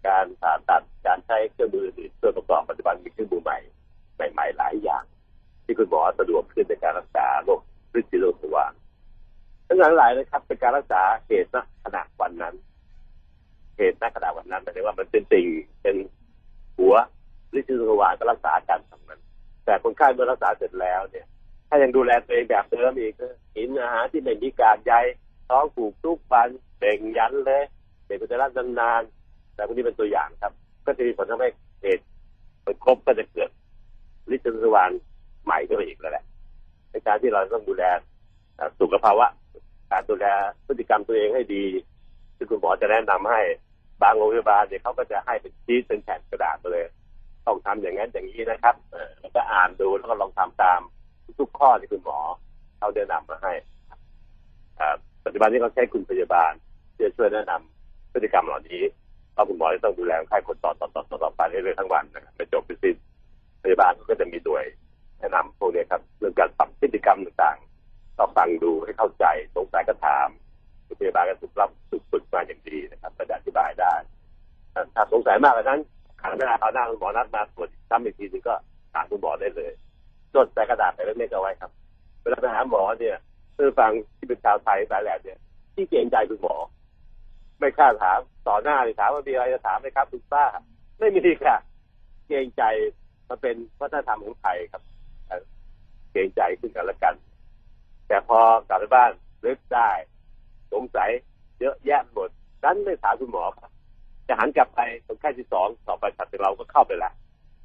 [0.09, 3.59] การผ่าตัด การใช้เครื่องมืออื่นส่วนประกอบปัจจุบันมีเครื่องมือใหม่
[4.33, 5.05] ใหม่ ๆ หลายอย่าง
[5.65, 7.61] ที่คุณหมอสะดวกขึ้นในการรักษาโรค
[7.99, 8.73] ฤทธิ์โรคทวาร
[9.69, 12.55] ทั้งหลายหลายนะครับ เป็นการรักษาเหตุณขณะวันนั้น
[13.77, 15.47] เหตุณขณะวันนั้นหมายถึงว่ามันเป็นสิ่ง
[15.83, 15.97] เป็น
[16.79, 16.95] หัว
[17.59, 19.21] ฤทธิ์โรคทวารก็รักษาอาการทำนั้น
[19.65, 21.27] แต่คนไข้เมื่อรักษาเสร็จแล้วเนี่ย
[21.69, 23.13] ถ้ายังดูแลตัวเองแบบเดิมอีก
[23.55, 24.93] กินอาหารที่ไม่มีกากใย
[25.49, 26.49] ท้องผูกทุกปัน
[26.79, 27.63] เบ่งยันเลย
[28.07, 30.53] เด็กก็จะรับนานๆแต่พวกนี้เป็นตัวอย่างครับ
[30.87, 31.49] ก็จะมีผลทำให้
[31.83, 32.05] เหตุ
[32.65, 33.51] มันครบก็จะเกิด
[34.35, 34.91] ฤทธิ์สวาร
[35.45, 36.25] ใหม่ขึ้นมาอีกแล้วแหละ
[36.91, 37.85] ในการที่เราต้องดูแล
[38.57, 39.27] เอ่อสุขภาวะ
[39.91, 40.27] การดูแล
[40.67, 41.65] พฤติกรรมตัวเองให้ดี
[42.37, 43.41] ที่คุณหมอจะแนะนำให้
[44.03, 46.87] บางโรงพยาบาลเนี่ยเขาก็จะให้เป็นชีสเป็นแผ่นกระดาษมาเลย
[47.47, 50.81] ต้องทำอย่างนั้นอย่างนี้นะครับเออแล้วก็อ่านดูแล้วก็ลองทำตาม
[51.39, 52.19] ทุกข้อที่คุณหมอ
[52.79, 53.53] เขาแนะนำมาให้
[55.25, 56.53] ปัจจุบันนี้เขาใช้คุณพยาบาล
[56.95, 58.83] ที่จะช่วยแนะนำพฤติกรรมเหล่านี้
[59.33, 62.97] เพราะคุณหมอจะต้องดูแลคนไข้คนต่อต่อต่อต่อต่อไปเรื่อยๆทั้งวันนะครับไม่จบไม่สิ้น
[63.63, 64.65] พยาบาลก็จะมีหน่วย
[65.19, 67.57] แนะนำพวกนี้ครับเรื่องการปรับพฤติกรรมต่าง
[68.17, 69.25] ๆต้องฟังดูให้เข้าใจ
[69.57, 70.29] สงสัยก็ถาม
[70.87, 73.95] คุณพยาบาลก็ถูกรับถูกฝึกมาอย่างดีนะครับก็จะอธิบายได้
[74.95, 75.81] ถ้าสงสัยมากกว่านั้น
[76.21, 78.55] ขันเวลาเอาหน้าคุณหมอนัดมาตรวจซ้ำอีกทีนึงก็
[78.95, 79.73] ถามคุณหมอได้เลย
[80.35, 81.71] จดใส่กระดาษไปเล็กๆเอาไว้ครับ
[82.23, 83.17] เวลาไปหาหมอเนี่ย
[83.55, 85.39] เพื่อฟังที่เป็นชาวไทยสายแหลมเนี่ย
[85.75, 86.57] ที่เกรงใจคุณหมอ
[87.59, 90.45] ไม่กล้าถามต่อหน้าเลยถามว่ามีอะไรจะถามไหมครับคุณป้า
[90.99, 91.57] ไม่มีค่ะ
[92.27, 92.63] เกรงใจ
[93.29, 94.83] มันเป็นวัฒนธรรมของไทยครับ
[95.27, 95.43] เอ่อ
[96.13, 97.15] เกรงใจขึ้นกันและกัน
[98.09, 98.39] แต่พอ
[98.69, 99.11] กลับไปบ้าน
[99.45, 99.91] นึกได้
[100.73, 101.11] สงสัย
[101.61, 102.31] เยอะแยะหมด
[102.65, 103.71] นั้นไม่ถามคุณหมอครับ
[104.29, 107.11] จะหันกลับไปคนไข้ที่สองต่อไปถัดจากเราก็เข้าไปละ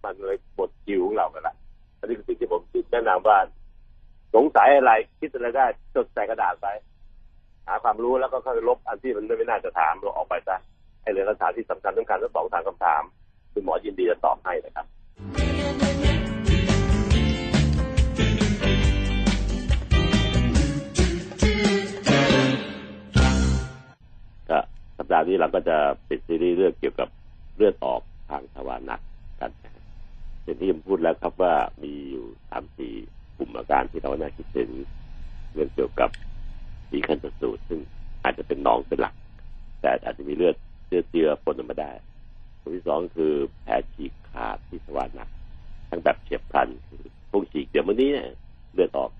[0.03, 1.55] มันเลยหมดคิวของเราไปละ
[1.99, 3.37] อันนี้คือสิ่งที่ผมคิดแนะนำว่า
[4.35, 5.65] สงสัยอะไรคิดอะไรได้
[5.95, 6.67] จดใส่กระดาษไป
[7.67, 10.55] หาความรู้แล้วก็ค่อยลบอันที่มันไม่น่าจะถามเราออกไปซะ
[11.01, 13.01] ให้เหลือคำถามที่สำคัญสำคัญทั้งสองทางคำถาม
[13.53, 14.87] คุณหมอยินดีจะตอบให้นะครับ
[25.01, 25.77] สัปดาห์นี้เราก็จะ
[26.07, 27.09] ปิดซีรีส์เรื่องเกี่ยวกับ
[27.55, 29.01] เลือดออกทางทวารหนัก
[29.39, 29.83] กันนะครับ
[30.43, 32.93] อย่างที่ผมพูดแล้วครับว่ามีอยู่สามสี่
[33.37, 34.69] กลุ่มอาการที่เราน่าคิดถึง
[35.53, 36.09] เรื่องเกี่ยวกับ
[36.89, 37.79] สีขันตสูตรซึ่ง
[38.23, 39.15] อาจจะเป็นหนองเป็นหลัก
[39.81, 41.91] แต่อาจจะมีเลือดเชื้อเจือปนออกมาได้
[42.61, 45.29] ตัวที่สองคือแผลฉีกขาดที่ทวารหนัก
[45.89, 48.29] ทั้งแบบเฉียบพลันคือพวกฉีกเดี๋ยววันนี้เนี่ย
[48.73, 49.11] เลือดออก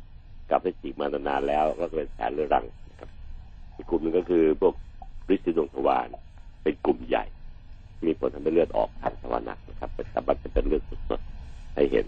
[0.50, 3.10] กลับไปฉีกมานานๆแล้ว ก็เป็นแผลเรื้อรังนะครับ
[3.76, 4.74] อีกกลุ่มหนึ่งก็คือพวก
[5.36, 6.08] ฤทธิ์ดวงทวาร
[6.64, 7.26] เป็นกลุ่มใหญ่
[8.06, 12.08] มีผลทำให้เลือดออกทางทวารหนักนะครับเป็นสามารจะเป็นเลือดสดๆให้เห็น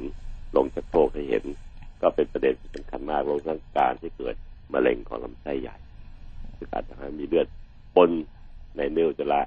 [0.56, 1.44] ลงจากโพกให้เห็น
[2.02, 4.36] ก็เป็นประเด็นที่สำคัญมากรวมทั้งการที่เกิด
[4.74, 5.76] มะเร็งของลำไส้ใหญ่
[6.58, 7.48] คือการทำให้มีเลือด
[7.96, 8.12] ปน
[8.78, 9.42] ในเนื้ออุจระ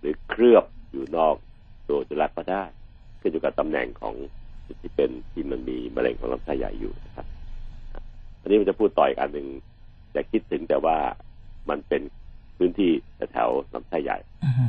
[0.00, 1.34] หรือเคลือบอยู่นอก
[1.88, 2.64] ตัวอุจระก็ได้
[3.20, 4.14] ขึ้นอยู่กับตำแหน่งของ
[4.66, 7.26] จุดที่เป็นที่มันมีมะเร็งของลำไส้ใหญ่อยู่นะครับ
[8.40, 9.46] อันนี้มันจะพูดต่อยกันหนึ่ง
[10.14, 10.96] จะคิดถึงแต่ว่า
[11.70, 12.02] มันเป็น
[12.58, 12.90] พื้นที่
[13.32, 14.66] แถวๆลำไส้ใหญ่อือฮึ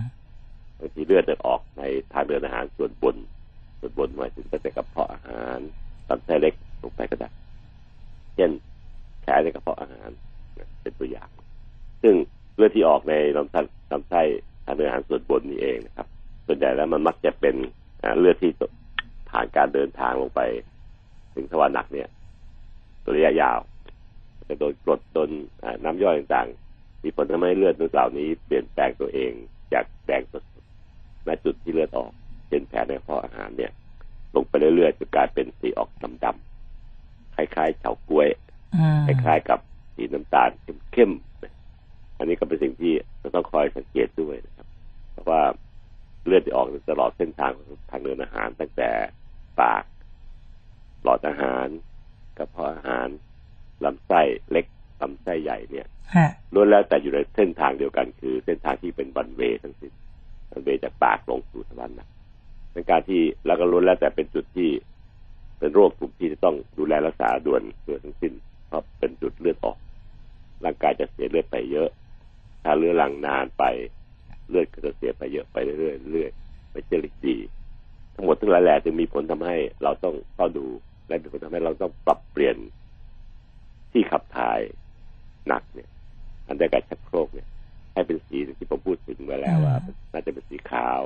[0.79, 1.83] บางทีเลือดจะออกใน
[2.13, 3.15] ทางเดินอาหารส่วนบน
[3.79, 5.59] ส่วนบนหมายถึงตั้งแต่กระเพาะอาหาร
[6.09, 7.29] ลำไส้เล็กลงไปก็ได้
[8.35, 8.51] เช่น
[9.21, 10.09] แผลในกระเพาะอาหาร
[10.81, 11.29] เป็นตัวอย่าง
[12.01, 12.15] ซึ่ง
[12.55, 13.59] เลือดที่ออกในลำไส้
[13.91, 14.21] ลำไส้
[14.65, 16.07] ทางเดินอาหารส่วนบนนี่เองนะครับ
[16.47, 17.55] ส่วนใหญ่แล้วมันมักจะเป็น
[18.01, 18.51] อ่าเลือดที่
[19.29, 20.41] ผ่านการเดินทางลงไป
[21.35, 22.09] ถึงทวารหนักเนี่ย
[23.03, 23.59] ตัวระยะยาว
[24.49, 25.29] จะโดนกรดโดน
[25.63, 26.68] อ่าน้ำย่อยต่างๆ
[27.03, 29.31] มีผลทำให้เลือดเหล่านี้ เปลี่ยนแปลงตัวเอง
[29.73, 32.11] จากแดงสดๆณจุดที่เลือดออก
[32.49, 33.71] เป็นแผลในกระเพาะอาหารเนี่ย
[34.35, 35.89] ลงไปเรื่อยๆจนกลายเป็นสีออก
[36.23, 38.27] ดำๆคล้ายๆเฉาก๊วย
[38.75, 39.59] อืมคล้ายๆกับ
[39.95, 40.49] สีน้ำตาล
[40.91, 44.67] เข้มๆอันนี้ก็เป็นสิ่งที่เราต้องคอยสังเกตด้วยนะครับ
[45.11, 45.41] เพราะว่า
[46.25, 48.89] เลือดที่ออกตลอดเส้นทางของทางเดินอาหาร ตั้งแต่
[49.61, 49.83] ปาก
[51.03, 51.67] หลอดอาหาร
[52.37, 53.07] กระเพาะอาหาร
[53.85, 54.21] ลำไส้
[54.51, 54.65] เล็ก
[55.01, 59.91] ลำไส้ใหญ่เนี่ยฮะ ล้วนแล้วแต่อยู่ในเส้นทางเดียวกัน คือเส้นทางที่เป็นวันเวทั้งสิ้น
[60.51, 62.07] วันเวจากปากลงสู่ทวารหนัก
[62.71, 64.69] ในเป็นการที่แล้วก็ล้วนแล้วแต่เป็นจุดที่
[65.59, 68.33] เป็นโรคกลุ่มที่จะต้องดูแลรักษาด่วนด่วนทั้งสิ้น
[68.67, 69.77] เพราะเป็นจุดเลือดออก
[70.63, 71.89] ร่างกายจะเสียเลือดไปเยอะ
[72.63, 73.63] ถ้าเลือดหลังนานไป
[74.49, 77.35] เลือดก็จะเสียไปเยอะไปเรื่อยๆเรื่อยๆไม่ใช่ลิกดี
[78.15, 80.65] ทั้งหมดทั้งหลายแหล่จึงมีผลทำให้เราต้องเฝ้าดู
[81.07, 82.57] และมีผลทำให้เราต้องปรับเปลี่ยน
[83.91, 84.59] ที่ขับถ่าย
[85.47, 85.89] หนักเนี่ย
[86.49, 87.47] อันใดการชักโครกเนี่ย
[87.93, 89.75] ให้เป็นสีที่ผมพูดถึงไว้แล้วว่า
[90.11, 91.01] น่าจะเป็นสีขาว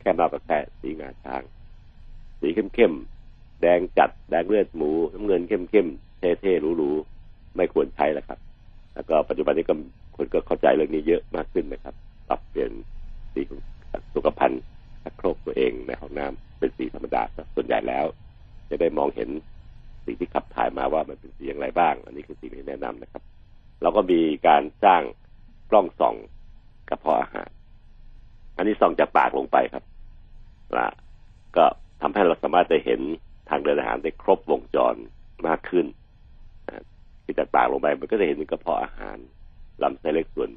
[0.00, 1.42] แค่มากกว่าแค่สีงาช้าง
[2.40, 8.38] สีเข้มๆแดงจัดแดงเลือดหมูน้ำเงินเข้มๆเท่ๆหรูๆไม่ควรใช้แล้วครับ
[8.94, 9.74] แล้วก็ปัจจุบันนี้ก็
[10.16, 11.94] คนก็เข้าใจเรื่องนี้เยอะมากขึ้นนะครับ
[12.28, 12.70] ปรับเปลี่ยน
[13.32, 13.60] สีของ
[14.14, 14.62] สุขภัณฑ์
[15.02, 17.22] ชักโครกตัวเองในห้องน้ำเป็นสีธรรมดา
[17.54, 18.04] ส่วนใหญ่แล้ว
[18.70, 19.28] จะได้มองเห็น
[20.04, 23.22] สิ่งที่ขับถ่ายมาว่ามันเป็นสีอย่างไรบ้าง อันนี้คือสิ่งที่แนะนำนะครับ
[23.82, 25.02] เราก็มีการสร้าง
[25.70, 26.14] กล้องส่อง
[26.88, 27.50] กระเพาะอาหาร
[28.56, 29.84] อันนี้ส่องจากปากลงไปครับ
[30.78, 30.88] ละ
[31.56, 31.64] ก็
[32.02, 33.00] ทำให้เราสามารถจะเห็น
[33.48, 34.94] ทางเดินอาหารได้ครบวงจร
[35.46, 35.86] มากขึ้น
[37.24, 39.16] ที่จากปากลงไปมันก็จะเห็นกระเพาะอาหาร
[39.82, 40.50] ลำไส้เล็กส่วน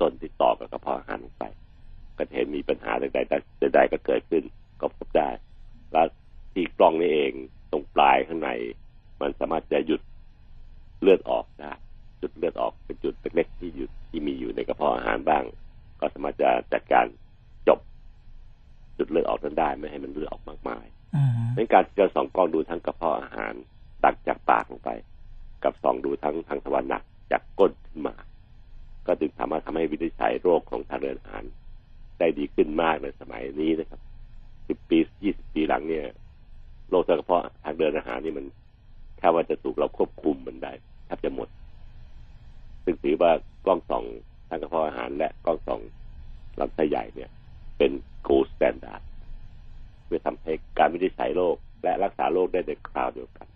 [0.00, 1.44] ต้นๆที่ต่อกับกระเพาะอาหารลงไป
[2.16, 4.44] ก็จะเห็นมีปัญหาใดๆใดๆก็เกิดขึ้น
[4.80, 5.28] ก็พบได้
[5.92, 6.06] แล้ว
[6.52, 7.32] ที่กล้องนี้เอง
[7.70, 8.50] ตรงปลายข้างใน
[9.20, 10.00] มันสามารถจะหยุด
[11.00, 11.72] เลือดออกได้
[12.22, 15.44] จุดเลือดออกเป็นจุดเล็กๆที่อยู่ที่มีอยู่ในกระเพาะอาหารบ้าง
[16.00, 17.06] ก็สามารถจะจัดการ
[17.68, 17.78] จบ
[18.98, 20.86] จุดเลือดออกนั้นได้ไม่ให้มันเลือดออกมากมาย
[21.54, 23.52] เป็นการที่เราส่องกล้องดูทั้งกระเพาะอาหาร
[24.04, 24.90] ตักจากปากลงไป
[25.64, 27.02] กับส่องดูทั้งทางทวารหนัก
[27.32, 28.14] จากก้นขึ้นมา
[29.06, 31.44] ก็จึงสามารถทำให้วินิจฉัยโรคของทางเดินอาหาร
[32.18, 34.00] ได้ดีขึ้นมากในสมัยนี้นะครับ
[34.68, 36.04] สิบปียี่สิบปีหลังเนี่ย
[36.90, 38.46] โรคทางกระเพาะทางเดินอาหารนี่มัน
[39.18, 40.72] แค่ว่าจะถูกเราควบคุมมันได้
[41.06, 41.48] แทบจะหมด
[42.84, 43.32] ซึ่งถือว่า
[43.64, 44.04] กล้องส่อง
[44.48, 45.80] ทางกระเพาะอาหาร และกล้องส่อง
[46.60, 47.30] ลำไส้ใหญ่เนี่ย
[47.78, 47.92] เป็น
[48.26, 49.02] gold standard
[50.04, 53.46] เพื่อทำให้การวินิจฉัยโรคและรักษาโรคได้ในคราวเดียวกัน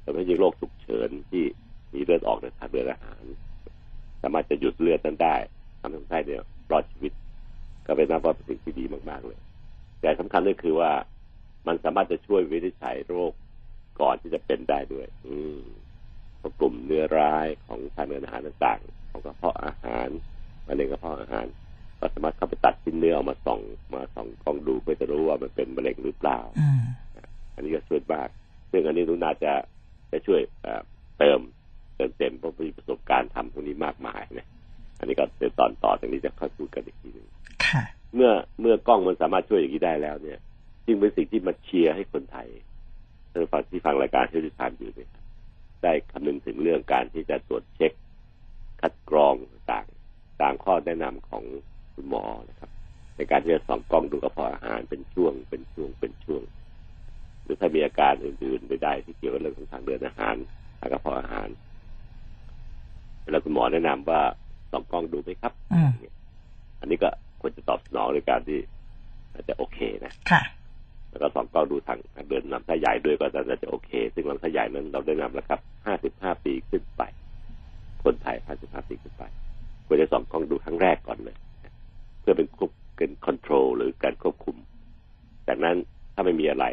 [0.00, 1.44] แต่ไม่ใช่โรคฉุกเฉินที่
[1.94, 3.22] มีเลือดออกในทางเดินอาหาร
[4.22, 5.36] สามารถจะหยุดเลือดนั้นได้
[5.80, 7.12] ทำให้คนไข้เนี่ยรอดชีวิต
[7.86, 9.40] ก็เป็นนับว่าเป็นสิ่งที่ดีมาก ๆ เลย
[10.00, 10.92] แต่สำคัญก็คือว่า
[11.66, 13.32] มันสามารถจะช่วยวินิจฉัยโรค
[14.00, 15.60] ก่อนที่จะเป็นได้ด้วย อืม
[16.60, 20.08] กลุ่มเนื้อร้ายของทางเดินอาหารต่างๆ ของกระเพาะอาหาร
[20.68, 21.46] มะเร็งกระเพาะอาหาร
[21.98, 23.60] ก็สามารถเข้าไปตัดชิ้นเนื้อออกมาส่อง
[23.94, 26.40] มาส่องกล้องดูเพื่อจะรู้ว่ามันเป็นมะเร็งหรือเปล่า
[27.54, 28.28] อันนี้ก็ช่วยมาก
[28.70, 29.52] ซึ่งอันนี้นุนาจะ
[30.12, 30.40] จะช่วย
[31.18, 31.40] เติม
[31.96, 34.46] เติมเต็มเพราะมีประสบการณ์ทำพวกนี้มากมายนะ
[34.98, 37.28] อันนี้ก็เดี๋ยวตอนต่อตรงนี้จะค่อยพูดกันอีกทีหนึ่ง
[38.14, 38.30] เมื่อ
[38.60, 40.38] เมื่อกล้องมันสามารถช่วยอย่างนี้ได้แล้วเนี่ย
[40.86, 42.48] จึงเป็นสิ่งที่มาเชียร์ให้คนไทย
[43.30, 45.10] เธอฟังที่ฟังรายการที่ดิฉันอยู่เนี่ย
[45.82, 47.92] ได้คำนึงถึงเรื่องการที่จะตรวจเช็ค
[48.80, 49.34] คัดกรอง
[49.70, 49.86] ต่าง
[50.42, 51.44] ตามข้อแนะนำของ
[51.94, 52.70] คุณหมอนะครับ
[53.16, 56.42] ในการที่จะส่องกล้องดูกระเพาะอาหารเป็นช่วง เป็นช่วงเป็นช่วง
[57.42, 60.36] หรือถ้ามีอาการอื่นๆใดๆที่เกี่ยวกับเรื่องของทางเดินอาหาร
[60.78, 61.48] ทางกระเพาะอาหาร
[63.30, 64.20] แล้วคุณหมอแนะนำว่า
[64.70, 65.52] ส่องกล้องดูไหมครับ
[66.80, 67.08] อันนี้ก็
[67.40, 68.58] ควรจะตอบสนองในการที่
[69.32, 70.42] อาจจะโอเคนะค่ะ
[71.10, 71.98] แล้วก็สองก็ดูทาง
[72.28, 77.02] เดินลำไส้ใหญ่ด้วยก็จะจะโอเค ซึ่งลำไส้ใหญ่นั้นเราได้นำแล้วครับห้าสิบห้าปีขึ้นไป
[78.04, 79.24] คนไทยห้าสิบห้าปีขึ้นไป
[79.86, 81.36] ควรจะสองกล้องดูครั้งแรกก่อนเลย
[82.20, 84.56] เพื่อเป็นควบเป็นคอนโทรลหรือการควบคุม
[85.48, 85.76] จากนั้น
[86.14, 86.66] ถ้าไม่มีอะไร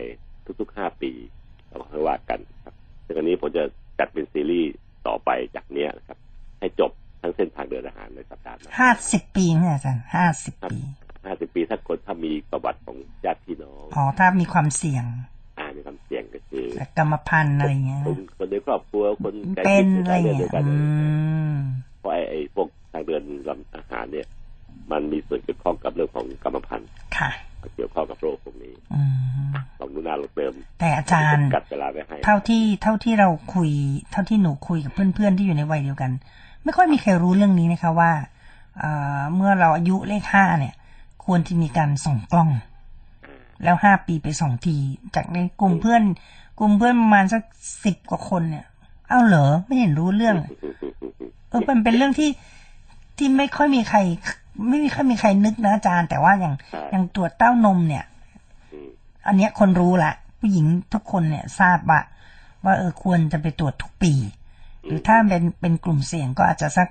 [0.60, 1.12] ทุกๆห้าปี
[1.68, 2.76] เราค่อยว่ากันครับ
[3.06, 3.64] ซึ่งอันนี้ผมจะ
[4.00, 4.74] จัดเป็นซีรีส์
[5.08, 6.18] ต่อไปจากเนี้ยนะครับ
[6.60, 10.78] ให้จบทั้งเส้นทางเดินอาหารในสัปดาห์หน้าห้าสิบปีเนี่ยอาจารย์ห้าสิบปี
[11.28, 15.06] ห้าสิบปีถ้าคนถ้ามีประวัติของญาติพี่น้องอ๋อถ้ามีความเสี่ยง
[15.58, 16.68] อ่ามีความเสี่ยงก็คือ
[16.98, 18.02] กรรมพันธุ์อะไรเงี้ย
[18.38, 20.52] คนในครอบครัวคนเป็นอะไรเงี้ย
[22.00, 24.28] เพราะไอ้ไอ้พวกทางเดินลำอาหารเนี่ย
[24.92, 27.32] มันมีส่วนเกี่ยวข้องกับเรื่องของกรรมพันธุ์ค่ะ
[27.76, 28.74] เกี่ยวข้องกับโรคพวกนี้
[29.80, 33.72] ลองดูหน้าเราเติม แต่อาจารย์กัดเวลาไว้ให้เท่าที่เท่าที่เราคุย
[34.12, 36.12] เท่าที่หนูคุยกับเพื่อนๆที่อยู่ในวัยเดียวกัน
[36.64, 38.12] ไม่ค่อยมีใครรู้เรื่องนี้นะคะว่า
[39.36, 40.74] เมื่อเราอายุเลขห้าเนี่ย
[41.26, 42.50] ควรที่มีการส่องกล้อง
[43.64, 44.76] แล้วห้าปีไปสองที
[45.16, 46.04] จากในกลุ่มเพื่อน
[46.60, 47.42] กลุ่มเพื่อนประมาณสัก
[47.84, 48.66] สิบกว่าคนเนี่ย
[49.10, 50.38] เอ้าเหรอไม่เห็นรู้เรื่อง
[51.50, 52.30] เออมันเป็นเรื่องที่
[53.18, 54.00] ที่ไม่ค่อยมีใคร
[54.68, 56.54] ไม่มีค่อยมีใครนึกนะอาจารย์ แต่ว่าอย่าง
[56.92, 58.04] อย่างตรวจเต้านมเนี่ย
[59.28, 62.02] อันเนี้ยคนรู้ละผู้หญิงทุกคนเนี่ยทราบว่า
[62.66, 64.14] ว่าเออควรจะไปตรวจทุกปี
[64.84, 66.88] หรือถ้าเป็นเป็นกลุ่มเสี่ยงก็อาจจะสัก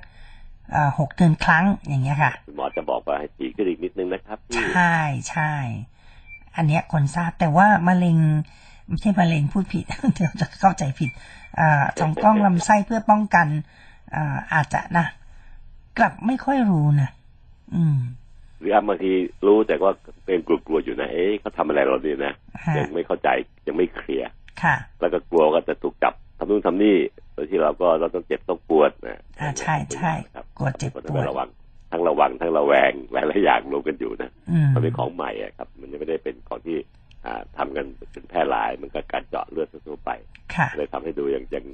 [0.99, 4.39] หกเดือนครั้งอย่างเงี้ยค่ะหมอจะบอกว่าให้ตีขึ้นอีกนิดนึงนะครับ
[4.75, 4.97] ใช่
[5.31, 5.53] ใช่
[6.57, 8.19] อันเนี้ยคนทราบแต่ว่ามะเร็ง
[8.89, 9.85] ไม่ใช่มะเร็งพูดผิด
[10.15, 11.11] เดี๋ยวจะเข้าใจผิด
[11.61, 13.47] อ่าสองกล้องลำไส้เพื่อป้องกัน
[14.15, 15.07] อ่าอาจจะนะ
[15.99, 17.09] กลับไม่ค่อยรู้นะ
[17.75, 17.99] อืม
[18.63, 19.13] รือบางที
[19.47, 19.93] รู้แต่ว่า
[20.25, 22.35] เป็นกลัวๆอยู่นะเอ๊ะเขาทำอะไรเราเนี่ยนะ
[22.67, 23.29] ฮะยังไม่เข้าใจ
[23.67, 24.29] ยังไม่เคลียร์
[24.63, 26.97] ค่ะ แล้วก็กลัวก็จะถูกจับทำนู่นทำนี่
[27.35, 31.49] โดยที่เราก็เราต้องเจ็บต้องปวดนะอ่าใช่ใช่ครับกลัวเจ็บปวดระวัง
[31.91, 36.79] ทั้งระวังทั้งระแวงหลายๆอย่างรวมกันอยู่นะอืมมันเป็นของใหม่อะครับ มันยังไม่ได้เป็นของที่
[37.27, 40.11] อ่าทำกันเป็นแพร่หลายมันก็การเจาะเลือดทั่วๆไป
[40.55, 41.65] ค่ะเลยทำให้ดูยังยัง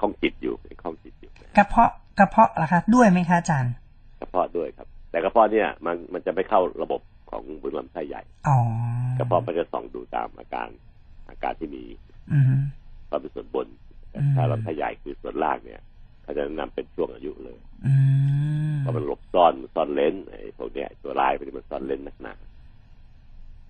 [0.00, 3.72] ข้องจิตอยู่ยังข้องจิตอยู่นะกระเพาะกระเพาะล่ะคะด้วยไหมคะอาจารย์
[4.20, 8.58] กระเพาะด้วยครับ แต่กระเพาะเนี่ยมันมันจะไม่เข้าระบบของบุลำไส้ใหญ่อ๋อ
[9.18, 10.68] กระเพาะมันจะส่องดูตามอาการ
[11.28, 11.84] อาการที่มี
[12.32, 12.44] อืม
[13.10, 13.66] ตอนเป็นส่วนบน
[14.10, 15.80] แต่อืมถ้าลำไส้ใหญ่คือส่วนล่างเนี่ย
[16.22, 17.94] เขาจะแนะนำเป็นช่วงอายุเลยอื
[18.72, 22.34] มเพราะมันหลบซ่อนซ่อนเลนไอ้พวกเนี้ยตัวลายพวกนี้มันซ่อนเลนนักหนา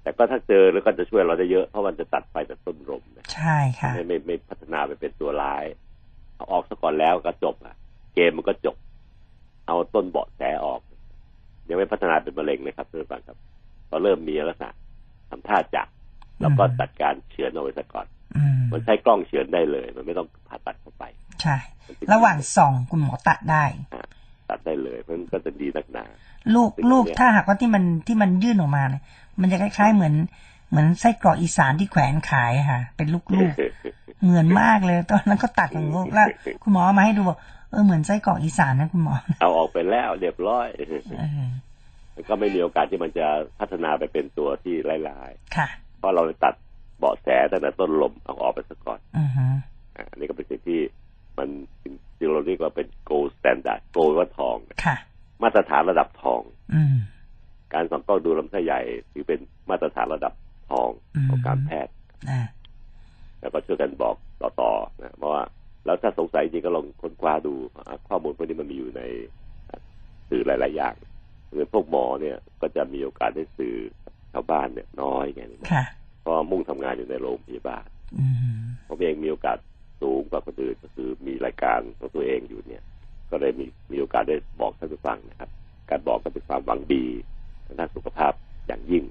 [0.03, 5.65] แต่ก็ถ้าเจอแล้วก็จะช่วยเราได้เยอะเพราะมันจะตัดไฟแต่ต้นลมนะใช่ค่ะไม่ไม่ไม่พัฒนาไปเป็นตัวร้าย
[6.35, 7.75] เอาออกซะก่อนแล้วก็จบอะ
[8.15, 8.77] เกมมันก็จบ
[9.67, 10.81] เอาต้นเบาะแสออก
[11.69, 13.37] ยังไม่พัฒนาเป็นมะเร็งเลยครับเพื่อนฟังครับ
[13.89, 14.71] พอเริ่มมีลักษณะ
[15.31, 15.89] ทำท่าจับ
[16.41, 18.20] แล้วก็อืมจัดการเฉือนเอาไว้ซะก่อนอื
[18.71, 21.05] มมันใช้กล้องเฉือนได้เลย มันไม่ต้องผ่าตัดเข้าไป
[21.43, 21.57] ใช่
[22.13, 23.65] ระหว่างส่องคุณหมอตัดได้
[24.51, 26.05] ตัดได้เลยเพราะมันก็จะดีนักหนา
[26.55, 29.03] ลูกเป็นแบบลูกเนี้ยถ้าหากว่าที่มันที่มันยื่นออกมาเนี่ย
[29.41, 30.15] มันจะคล้ายๆเหมือน
[30.71, 33.19] เหมือนไส้กรอกอีสานที่แขวนขายค่ะ เป็นลู
[33.51, 36.29] กๆเหมือนมากเลย ตอนนั้นก็ตัดของลูกแล้ว
[36.63, 37.39] คุณหมอเอามาให้ดูบอก
[37.71, 41.01] เออเหมือนไส้กรอกอีสานนะคุณหมอ เอาออกไปแล้วเรียบร้อยเออ
[42.15, 43.27] มันก็ไม่มีโอกาสที่มันจะ
[43.59, 46.55] พัฒนาไปเป็นตัวที่ร้ายค่ะๆเพราะเราตัด
[47.01, 49.47] เบาะแสตั้งแต่ต้นลมเอาออกไปซะก่อนอือฮึ
[49.97, 50.81] อ่าอันนี้ก็เป็นสิ่งที่
[51.39, 51.49] มัน
[51.83, 54.97] จริงๆเราเรียกว่าเป็น gold standard gold ว่าทองนะค่ะ
[55.43, 56.41] มาตรฐานระดับทอง
[56.75, 56.97] อืม
[57.75, 58.81] การส่องกล้องดูลำไส้ใหญ่
[59.13, 59.39] ถือเป็น
[59.71, 60.33] มาตรฐานระดับ
[60.71, 61.93] ทองอืมของการแพทย์
[62.31, 62.41] อ่า
[63.41, 65.43] แล้วก็ช่วยกันบอกต่อๆนะเพราะว่า
[65.85, 69.03] แล้วถ้าสงสัยจริงก็ลองค้นคว้าดูอ่าข้อมูลพวกนี้มันมีอยู่ใน
[70.29, 70.95] สื่อหลาย ๆ อย่าง
[71.45, 73.75] เหมือนพวกหมอเนี่ยก็จะมีโอกาสได้สื่อ
[74.33, 75.43] ชาวบ้านเนี่ยน้อยไง
[75.75, 75.85] ค่ะ
[76.21, 77.87] เพราะว่ามุ่งทำงานอยู่ในโรงพยาบาล
[78.19, 78.37] อืม
[78.89, 79.59] ผมเองมีโอกาส
[80.03, 82.83] สูงกว่าคนอื่นก็คือมีรายการของตัวเองอยู่เนี่ย
[83.31, 85.51] ก็ได้มีมีโอกาสได้บอกท่านผู้ฟังนะครับ
[85.91, 87.05] การบอกก็เป็นความหวังดี
[87.67, 88.33] ทางด้านสุขภาพ
[88.67, 89.05] อย่างยิ่ง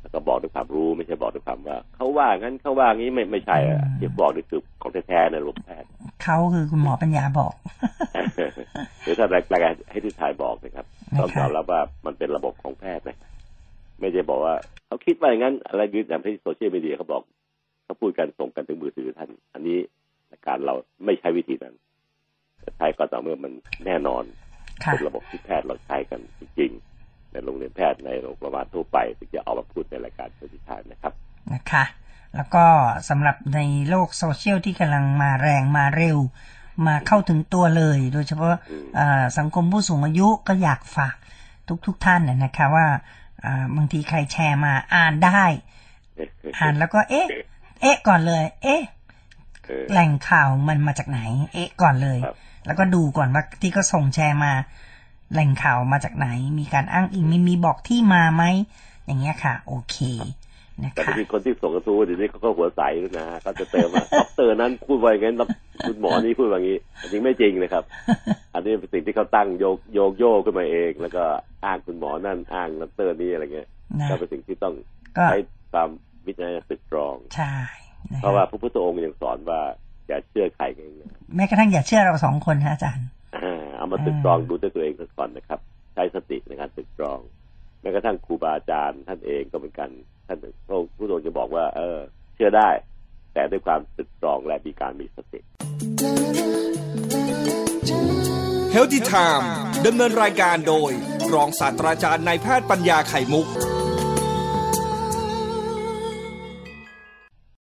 [0.00, 5.88] แล้วก็บอกด้วยความรู้ไม่ใช่บอกด้วยความว่า เขาว่างั้นเขาว่างี้ไม่ไม่ใช่อะที่บอกนี่คือของแท้ๆในโรงแพทย์
[6.24, 7.54] เขาคือคุณหมอปัญญาบอก
[9.02, 13.16] หรือถ้ารายการให้ที่ทายบอกนะครับนะคะต้องยอมรับว่ามันเป็นระบบของแพทย์นะ
[14.00, 14.54] ไม่ใช่บอกว่า
[14.86, 17.22] เขาคิดว่าอย่างนั้นอะไรยืนอย่างที่โซเชียลมีเดียเขาบอก
[17.84, 19.78] เขาพูดกันส่งกันถึงมือถือท่าน อันนี้
[20.30, 20.74] รายการเรา
[21.04, 21.74] ไม่ใช้วิธีนั้น
[22.60, 23.52] แต่ใช้ก็ต่อเมื่อมัน
[23.86, 24.24] แน่นอน
[24.84, 31.12] ค่ะเป็นระบบที่แพทย์เราใช้กันจริงๆในโรงเรียนแพทย์ในโรงพยาบาลทั่วไปถึงจะเอามาพูดในรายการเพื่อที่ทายนะครับ
[31.52, 31.84] นะคะ
[32.36, 32.64] แล้วก็
[33.08, 36.18] สำหรับในโลกโซเชียลที่กำลังมาแรงมาเร็ว
[36.86, 41.16] มาเข้าถึงตัวเลย โดยเฉพาะอืมเอ่อสังคมผู้สูงอายุก็อยากฝาก
[41.86, 43.19] ทุกๆทท่านนะนะคะว่าอ่า
[43.76, 45.42] บางทีใครแชร์มาอ่านได้
[46.58, 47.26] อ่านแล้วก็เอ๊ะ
[47.80, 48.82] เอ๊ะก่อนเลย เอ๊ะ
[49.64, 51.20] เออแหล่งข่าวมันมาจากไหน
[51.52, 52.36] เอ๊ะก่อนเลยครับ
[52.66, 54.52] แล้วก็ดูก่อนว่าที่เขาส่งแชร์มา
[55.32, 56.28] แหล่งข่าวมาจากไหน
[56.58, 58.44] มีการอ้างอิงมีมีบอกที่มาไหม
[59.06, 60.39] อย่างเงี้ยค่ะ โอเคนะ
[60.94, 65.48] แต่คะบางทีคนที่ส่งกระทู้เดี๋ยวนี้เขาก็หัวใสด้วยนะเขาจะเติมว่าด็อกเตอร์นั้นพูดว่าอย่างนั้นด็อก
[65.86, 66.78] คุณหมอนี่พูดว่าอย่างนี้
[67.12, 67.84] จริงไม่จริงนะครับ
[68.54, 71.24] อันนี้เป็นสิ่งที่เขาตั้งโยกโยกโยกขึ้นมาเอง แล้วก็
[71.64, 73.68] อ้างคุณหมอนั่นอ้างด็อกเตอร์นี่อะไรเงี้ย
[74.00, 74.74] นะก็เป็นสิ่งที่ต้อง
[75.16, 75.38] ก็ใช้
[75.72, 75.88] ความ
[76.26, 77.54] วิจารณญาณตึกตรองใช่
[78.10, 79.60] นคเพราะว่าพระพุทธองค์ยังสอนว่า
[80.08, 80.92] อย่าเชื่อใครง่าย
[81.36, 85.60] แม้กระทั่งอย่าเชื่อเราสองคนนะอาจารย์ๆอ่าเอามาตึกตรองดูด้วยตัวเองก่อนนะครับ
[85.94, 87.18] ใช้สติในการตึกตรอง
[87.80, 89.90] แม้กระทั่งครูบาอาจารย์ท่านเองก็เหมือนกัน
[90.30, 91.98] ท่านพระพุทรงจะบอกว่า เออ
[92.34, 92.70] เชื่อได้
[93.34, 95.40] แต่ด้วยความตึกตรองและมีการมีสติ
[98.74, 99.44] Healthy Time
[99.86, 100.90] ดำเนินรายการโดย
[101.34, 103.46] รองศาสตราจารย์นายแพทย์ปัญญาไข่มุก